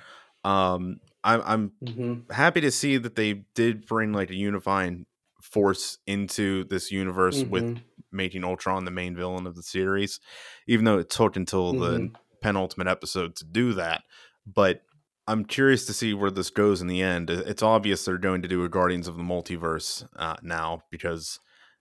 [0.44, 2.32] um i'm i'm Mm-hmm.
[2.32, 5.06] happy to see that they did bring like a unifying
[5.42, 7.80] force into this universe with Mhm.
[8.10, 10.18] making ultron the main villain of the series
[10.66, 12.14] even though it took until the Mhm.
[12.40, 14.02] penultimate episode to do that
[14.46, 14.82] but
[15.28, 18.48] i'm curious to see where this goes in the end it's obvious they're going to
[18.48, 21.38] do a guardians of the multiverse uh, now because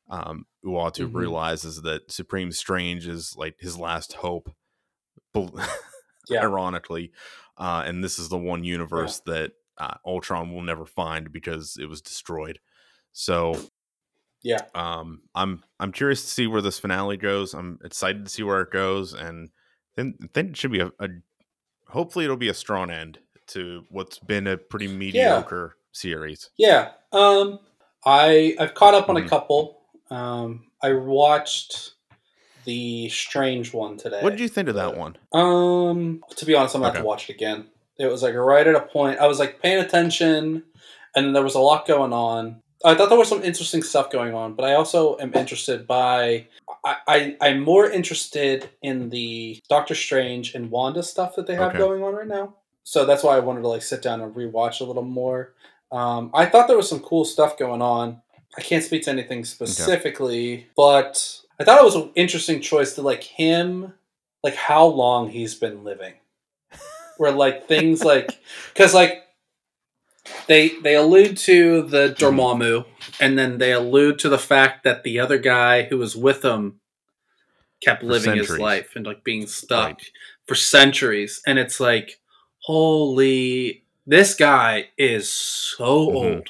[0.10, 1.16] um, Uatu Mhm.
[1.16, 4.50] realizes that Supreme Strange is like his last hope,
[6.30, 6.42] Yeah.
[6.44, 7.12] ironically,
[7.58, 11.88] uh, and this is the one universe that uh, Ultron will never find because it
[11.88, 12.60] was destroyed.
[13.14, 13.56] So,
[14.44, 14.66] Yeah.
[14.76, 17.54] um, I'm I'm curious to see where this finale goes.
[17.54, 19.50] I'm excited to see where it goes, and
[19.96, 21.08] then then it should be a, a
[21.88, 26.50] hopefully it'll be a strong end to what's been a pretty mediocre series.
[26.58, 26.92] Yeah.
[27.12, 27.60] Um,
[28.06, 29.26] I I've caught up on Mhm.
[29.26, 29.81] a couple.
[30.12, 31.94] Um, I watched
[32.66, 34.22] the Strange one today.
[34.22, 35.18] What did you think of that one?
[35.34, 37.04] Um, to be honest, I'm gonna have Okay.
[37.04, 37.70] to watch it again.
[37.98, 39.20] It was like right at a point.
[39.20, 40.64] I was like paying attention,
[41.16, 42.62] and then there was a lot going on.
[42.84, 46.48] I thought there was some interesting stuff going on, but I also am interested by.
[46.84, 51.70] I, I I'm more interested in the Doctor Strange and Wanda stuff that they have
[51.70, 51.78] Okay.
[51.78, 52.56] going on right now.
[52.84, 55.54] So that's why I wanted to like sit down and rewatch a little more.
[55.92, 58.22] Um, I thought there was some cool stuff going on.
[58.58, 63.02] I can't speak to anything specifically, but I thought it was an interesting choice to
[63.02, 63.94] like him,
[64.44, 66.14] like how long he's been living.
[67.18, 68.32] Where like things like,
[68.74, 69.24] because like
[70.48, 72.86] they they allude to the Dormammu,
[73.20, 76.80] and then they allude to the fact that the other guy who was with him
[77.82, 80.12] kept living his life and like being stuck Right.
[80.46, 82.20] for centuries, and it's like,
[82.64, 86.16] holy this guy is so mm-hmm.
[86.16, 86.50] old.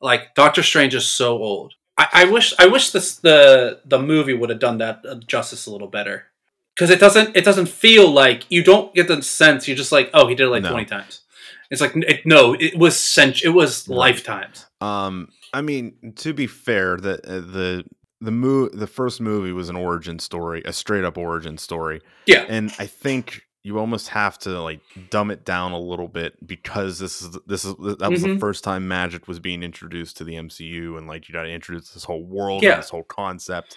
[0.00, 1.74] Like Doctor Strange is so old.
[1.96, 5.66] I, I wish I wish this the the movie would have done that uh, justice
[5.66, 6.26] a little better.
[6.74, 10.10] Because it doesn't it doesn't feel like you don't get the sense you're just like
[10.14, 10.70] oh he did it like no.
[10.70, 11.22] 20 times.
[11.70, 14.66] It's like it, no it was cent- it was lifetimes.
[14.80, 17.84] Um i mean to be fair the uh, the
[18.20, 22.00] the mo- the first movie was an origin story a straight up origin story.
[22.26, 22.44] Yeah.
[22.48, 24.80] And i think you almost have to like
[25.10, 28.34] dumb it down a little bit because this is this is that was mm-hmm.
[28.34, 31.50] the first time magic was being introduced to the MCU and like you got to
[31.50, 32.72] introduce this whole world yeah.
[32.72, 33.76] and this whole concept.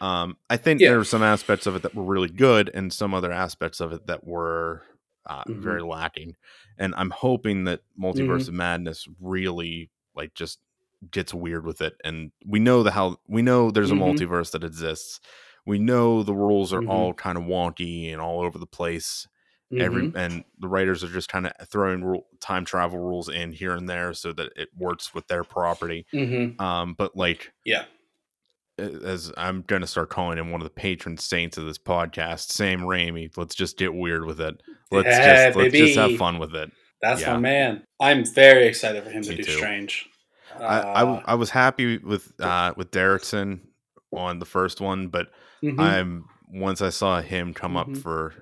[0.00, 0.90] Um, I think yeah.
[0.90, 3.92] there were some aspects of it that were really good and some other aspects of
[3.92, 4.82] it that were
[5.24, 5.62] uh, mm-hmm.
[5.62, 6.36] very lacking.
[6.78, 8.48] And I'm hoping that Multiverse mm-hmm.
[8.48, 10.58] of Madness really like just
[11.10, 11.94] gets weird with it.
[12.04, 14.02] And we know the how we know there's a mm-hmm.
[14.04, 15.20] multiverse that exists
[15.66, 16.90] we know the rules are mm-hmm.
[16.90, 19.26] all kind of wonky and all over the place.
[19.72, 19.82] Mm-hmm.
[19.82, 23.72] Every and the writers are just kind of throwing rule, time travel rules in here
[23.72, 26.06] and there so that it works with their property.
[26.14, 26.62] Mm-hmm.
[26.62, 27.86] Um, but like, yeah,
[28.78, 32.52] as I'm going to start calling him one of the patron saints of this podcast,
[32.52, 33.36] Sam Raimi.
[33.36, 34.62] Let's just get weird with it.
[34.92, 36.70] Let's yeah, just let's just have fun with it.
[37.02, 37.32] That's yeah.
[37.32, 37.82] my man.
[38.00, 39.52] I'm very excited for him Me to do too.
[39.52, 40.08] Strange.
[40.60, 43.62] Uh, I, I, uh, I was happy with uh, with Derrickson
[44.12, 45.28] on the first one, but
[45.62, 45.80] Mm-hmm.
[45.80, 47.92] I'm once I saw him come mm-hmm.
[47.92, 48.34] up for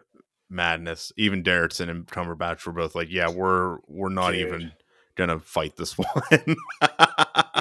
[0.50, 4.46] Madness, even Derrickson and Cumberbatch were both like, "Yeah, we're we're not Dude.
[4.46, 4.72] even
[5.16, 6.56] gonna fight this one."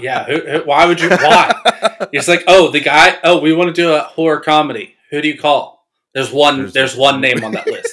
[0.01, 1.09] yeah, who, who, why would you?
[1.09, 2.07] Why?
[2.11, 3.17] it's like, oh, the guy.
[3.23, 4.95] Oh, we want to do a horror comedy.
[5.11, 5.87] Who do you call?
[6.13, 6.57] There's one.
[6.57, 7.91] There's, there's one name on that list.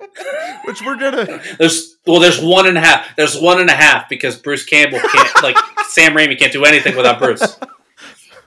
[0.64, 1.40] Which we're gonna.
[1.58, 3.16] There's well, there's one and a half.
[3.16, 5.56] There's one and a half because Bruce Campbell can't like
[5.88, 7.58] Sam Raimi can't do anything without Bruce.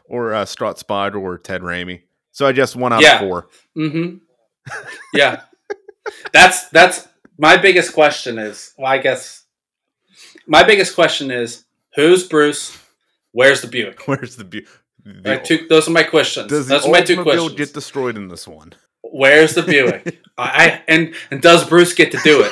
[0.05, 2.01] Or uh, Scott Spiegel or Ted Raimi.
[2.31, 3.21] So I just one out yeah.
[3.21, 4.17] of 4 Mm-hmm.
[5.13, 5.41] Yeah.
[6.31, 7.07] that's that's
[7.37, 9.43] my biggest question is well, I guess
[10.47, 11.65] my biggest question is
[11.95, 12.77] who's Bruce?
[13.31, 14.01] Where's the Buick?
[14.07, 14.67] Where's the Buick?
[15.43, 16.47] two, those are my questions.
[16.47, 17.53] Does those are my two questions.
[17.53, 18.73] Get destroyed in this one.
[19.01, 20.21] Where's the Buick?
[20.37, 22.51] I, I and and does Bruce get to do it?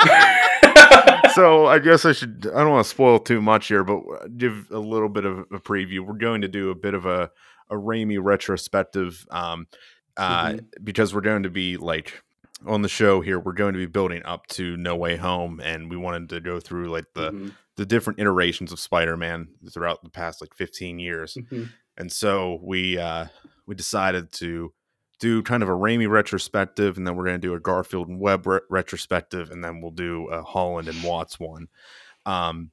[1.34, 2.48] so I guess I should.
[2.54, 5.58] I don't want to spoil too much here, but give a little bit of a
[5.58, 6.00] preview.
[6.00, 7.30] We're going to do a bit of a
[7.70, 9.66] a Raimi retrospective um,
[10.16, 10.84] uh, mm-hmm.
[10.84, 12.22] because we're going to be like
[12.66, 13.38] on the show here.
[13.38, 16.60] We're going to be building up to No Way Home, and we wanted to go
[16.60, 17.48] through like the mm-hmm.
[17.76, 21.64] the different iterations of Spider Man throughout the past like 15 years, mm-hmm.
[21.96, 23.26] and so we uh,
[23.66, 24.72] we decided to
[25.20, 28.18] do kind of a Raimi retrospective, and then we're going to do a Garfield and
[28.18, 31.68] Webb re- retrospective, and then we'll do a Holland and Watts one.
[32.26, 32.70] Um,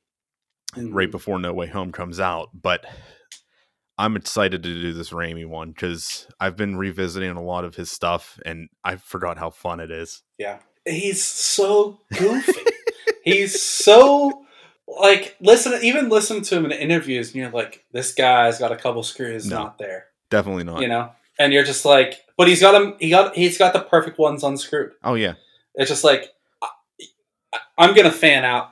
[0.75, 1.11] right mm-hmm.
[1.11, 2.49] before No Way Home comes out.
[2.53, 2.85] But
[3.97, 7.91] I'm excited to do this Raimi one because I've been revisiting a lot of his
[7.91, 10.21] stuff and I forgot how fun it is.
[10.37, 10.59] Yeah.
[10.85, 12.61] He's so goofy.
[13.23, 14.45] He's so
[14.87, 18.77] like listen even listen to him in interviews and you're like, this guy's got a
[18.77, 20.05] couple screws no, not there.
[20.29, 20.81] Definitely not.
[20.81, 21.11] You know?
[21.39, 24.43] And you're just like but he's got him he got he's got the perfect ones
[24.43, 24.91] unscrewed.
[25.03, 25.33] Oh yeah.
[25.73, 26.29] It's just like
[27.77, 28.71] I'm gonna fan out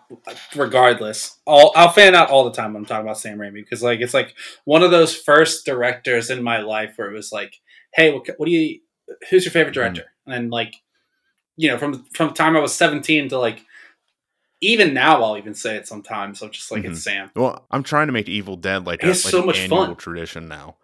[0.56, 1.38] regardless.
[1.48, 4.00] I'll I'll fan out all the time when I'm talking about Sam Raimi because like
[4.00, 4.34] it's like
[4.64, 7.60] one of those first directors in my life where it was like,
[7.94, 8.80] hey, what, what do you?
[9.30, 10.02] Who's your favorite director?
[10.02, 10.32] Mm-hmm.
[10.32, 10.76] And like,
[11.56, 13.62] you know, from from the time I was 17 to like
[14.62, 16.42] even now I'll even say it sometimes.
[16.42, 16.94] I'm just like mm-hmm.
[16.94, 17.30] it's Sam.
[17.36, 19.96] Well, I'm trying to make Evil Dead like it's a, like so much fun.
[19.98, 20.78] tradition now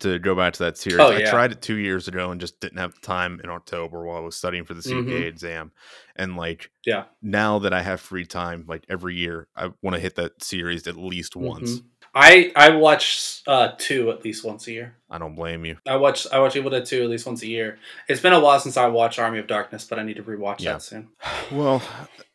[0.00, 1.00] to go back to that series.
[1.00, 1.28] Oh, yeah.
[1.28, 4.20] I tried it two years ago and just didn't have time in October while I
[4.20, 5.22] was studying for the CPA mm-hmm.
[5.24, 5.72] exam.
[6.16, 10.00] And like, yeah, now that I have free time, like every year, I want to
[10.00, 11.46] hit that series at least mm-hmm.
[11.46, 11.82] once.
[12.16, 14.96] I I watch uh, two at least once a year.
[15.10, 15.76] I don't blame you.
[15.86, 17.78] I watch I watch Evil Dead two at least once a year.
[18.08, 20.60] It's been a while since I watched Army of Darkness, but I need to rewatch
[20.60, 20.72] yeah.
[20.72, 21.08] that soon.
[21.52, 21.82] Well,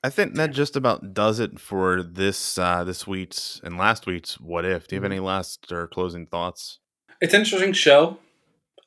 [0.04, 4.40] I think that just about does it for this uh, this week's and last week's
[4.40, 4.88] What If.
[4.88, 5.14] Do you have mm-hmm.
[5.14, 6.78] any last or closing thoughts?
[7.22, 8.18] It's an interesting show.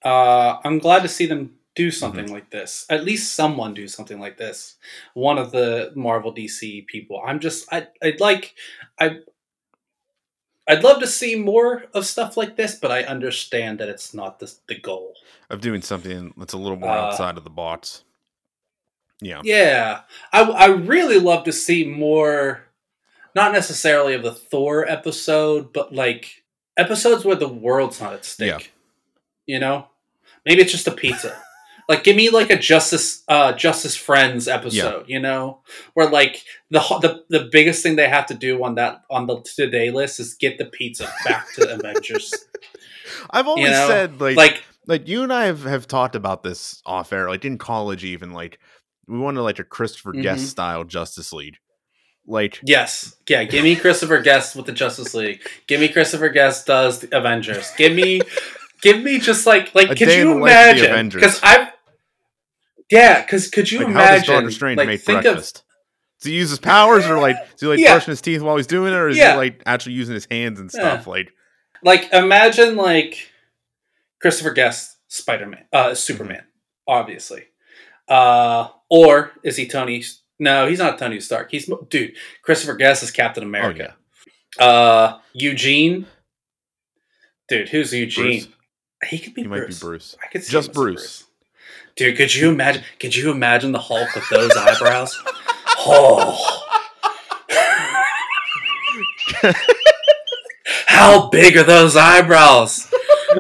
[0.05, 2.35] Uh, I'm glad to see them do something mm-hmm.
[2.35, 2.87] like this.
[2.91, 4.77] At least someone do something like this.
[5.15, 7.23] One of the Marvel DC people.
[7.25, 8.55] I'm just I I'd like
[9.01, 9.19] I
[10.69, 14.39] I'd love to see more of stuff like this, but I understand that it's not
[14.39, 15.15] the the goal
[15.51, 18.05] of doing something that's a little more uh, outside of the box.
[19.21, 20.03] Yeah, yeah.
[20.33, 22.67] I I really love to see more,
[23.35, 26.44] not necessarily of the Thor episode, but like
[26.77, 28.49] episodes where the world's not at stake.
[29.47, 29.55] Yeah.
[29.55, 29.89] You know,
[30.47, 31.37] maybe it's just a pizza.
[31.89, 35.05] like, give me like a Justice uh, Justice Friends episode.
[35.07, 35.15] Yeah.
[35.15, 35.61] You know,
[35.95, 39.41] where like the, the the biggest thing they have to do on that on the
[39.43, 42.33] today list is get the pizza back to Avengers.
[43.31, 43.89] I've always you know?
[43.89, 47.45] said like like like you and I have, have talked about this off air, like
[47.45, 48.59] in college, even like
[49.07, 50.23] we wanted like a Christopher mm-hmm.
[50.23, 51.57] Guest style Justice League
[52.27, 53.45] Like yes, yeah.
[53.45, 55.43] Give me Christopher Guest with the Justice League.
[55.67, 57.71] Give me Christopher Guest does the Avengers.
[57.77, 58.23] Give me,
[58.81, 59.91] give me just like like.
[59.91, 61.21] A could you the life of the imagine?
[61.21, 61.69] Because I've.
[62.91, 64.35] Yeah, because could you like how does imagine?
[64.35, 65.65] Doctor Strange like, make think breakfast?
[66.21, 67.93] Does he use his powers, or like does he like Yeah.
[67.93, 69.33] brushing his teeth while he's doing it, or is Yeah.
[69.33, 70.81] he like actually using his hands and Yeah.
[70.81, 71.07] stuff?
[71.07, 71.33] Like
[71.83, 73.31] like imagine like
[74.21, 76.45] Christopher Guest Spider Man, uh, Superman,
[76.89, 77.45] obviously,
[78.09, 80.03] uh, or is he Tony?
[80.39, 81.51] No, he's not Tony Stark.
[81.51, 82.15] He's dude.
[82.43, 83.95] Christopher Guest is Captain oh America.
[84.59, 86.07] yeah, Uh, Eugene.
[87.49, 88.41] Dude, who's Eugene?
[88.43, 88.49] Bruce.
[89.11, 89.61] He could be he Bruce.
[89.61, 90.17] might be Bruce.
[90.23, 91.25] I could see Just as Bruce.
[91.97, 92.83] Dude, could you imagine?
[92.99, 95.17] Could you imagine the Hulk with those eyebrows?
[95.87, 96.61] Oh.
[100.87, 102.91] How big are those eyebrows?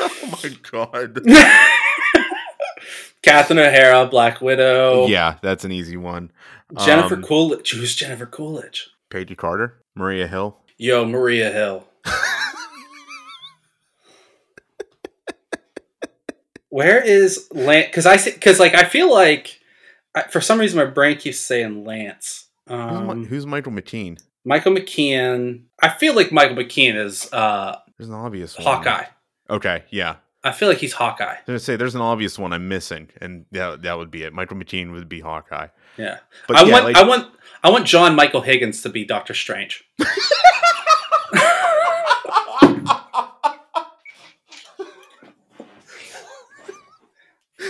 [0.00, 1.20] oh my god.
[3.22, 5.06] Catherine O'Hara, Black Widow.
[5.06, 6.30] Yeah, that's an easy one.
[6.84, 7.72] Jennifer Um, Coolidge.
[7.72, 8.88] Who's Jennifer Coolidge?
[9.10, 10.58] Peggy Carter, Maria Hill.
[10.76, 11.86] Yo, Maria Hill.
[16.70, 17.86] Where is Lance?
[17.86, 19.60] Because I because like I feel like
[20.14, 22.46] I, for some reason my brain keeps saying Lance.
[22.68, 24.18] Who's, Um, who's Michael McKean?
[24.44, 25.62] Michael McKean.
[25.82, 28.64] I feel like Michael McKean is uh, There's an obvious one.
[28.66, 29.06] Hawkeye.
[29.48, 30.16] Okay, yeah.
[30.44, 31.36] I feel like he's Hawkeye.
[31.48, 34.32] I say there's an obvious one I'm missing, and that that would be it.
[34.32, 35.68] Michael McKean would be Hawkeye.
[35.96, 37.32] Yeah, But I yeah, want like- I want
[37.64, 39.84] I want John Michael Higgins to be Doctor Strange.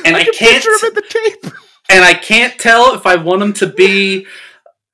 [0.05, 1.03] and I, can can't picture him at the
[1.43, 1.53] tape.
[1.91, 4.27] and I can't tell if I want him to be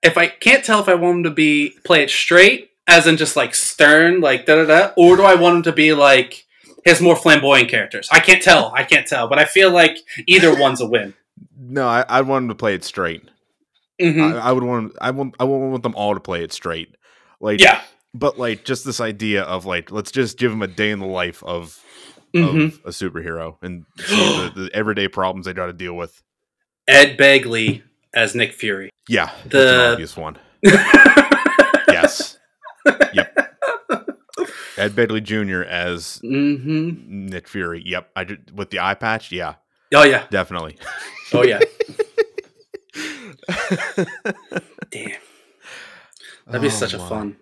[0.03, 3.17] if I can't tell if I want him to be play it straight as in
[3.17, 6.44] just like stern like da da da or do I want him to be like
[6.85, 8.09] his more flamboyant characters.
[8.13, 8.73] I can't tell.
[8.75, 9.97] I can't tell, but I feel like
[10.27, 11.15] either one's a win.
[11.59, 13.29] No, I, I want him to play it straight.
[14.01, 14.35] Mhm.
[14.41, 16.95] I, I would want I want I won't want them all to play it straight.
[17.41, 17.83] Like yeah.
[18.13, 21.07] but like just this idea of like let's just give him a day in the
[21.07, 21.79] life of
[22.35, 22.67] Mhm.
[22.67, 26.21] of a superhero and the, the everyday problems they got to deal with.
[26.89, 27.83] Ed Begley
[28.13, 28.91] as Nick Fury.
[29.09, 30.39] Yeah, The- obvious one.
[31.89, 32.39] Yes.
[33.13, 33.34] yep.
[34.77, 35.63] Ed Begley Jr.
[35.63, 37.83] as hmm Nick Fury.
[37.85, 38.11] Yep.
[38.17, 39.31] I did, with the eye patch.
[39.33, 39.55] Yeah,
[39.95, 40.27] Oh yeah.
[40.31, 40.77] definitely.
[41.33, 41.61] Oh yeah.
[44.91, 45.21] Damn.
[46.47, 47.09] That'd be Oh, such a my.
[47.09, 47.37] fun.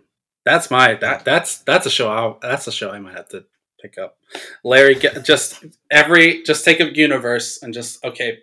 [0.44, 2.10] That's my that that's that's a show.
[2.10, 3.44] I that's a show I might have to
[3.80, 4.16] pick up.
[4.64, 8.38] Larry, get, just every just take a universe and just okay,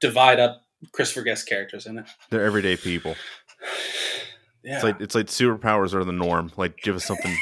[0.00, 0.62] divide up
[0.92, 2.06] Christopher Guest characters in it.
[2.30, 3.14] They're everyday people.
[4.66, 4.76] Yeah.
[4.76, 6.50] It's like it's like superpowers are the norm.
[6.56, 7.36] Like give us something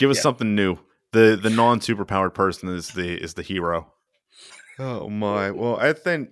[0.00, 0.22] give us Yeah.
[0.22, 0.78] something new.
[1.12, 3.92] The the non superpowered person is the is the hero.
[4.78, 5.50] Oh my.
[5.50, 6.30] Well, I think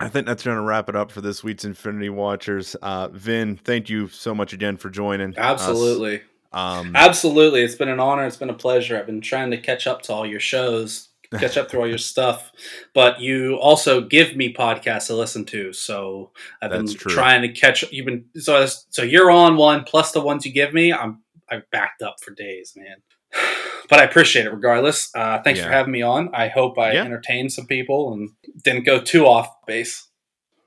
[0.00, 2.74] I think that's gonna wrap it up for this week's Infinity Watchers.
[2.76, 5.30] Uh Vin, thank you so much again for joining.
[5.30, 5.60] us.
[5.60, 6.22] Absolutely.
[6.52, 7.62] Um Absolutely.
[7.62, 8.24] It's been an honor.
[8.26, 8.98] It's been a pleasure.
[8.98, 11.08] I've been trying to catch up to all your shows,
[11.38, 12.50] catch up through all your stuff.
[12.94, 15.72] But you also give me podcasts to listen to.
[15.72, 16.30] So
[16.62, 17.12] I've been That's true.
[17.12, 20.72] trying to catch you've been so so you're on one plus the ones you give
[20.72, 20.92] me.
[20.92, 21.18] I'm
[21.50, 22.96] I've backed up for days, man.
[23.88, 25.10] But I appreciate it regardless.
[25.16, 26.30] Uh, thanks for having me on.
[26.32, 27.02] I hope I Yeah.
[27.02, 28.30] entertained some people and
[28.62, 30.06] didn't go too off base.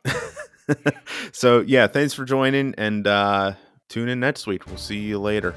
[1.31, 3.53] so yeah, thanks for joining and uh
[3.87, 4.65] tune in next week.
[4.67, 5.55] We'll see you later.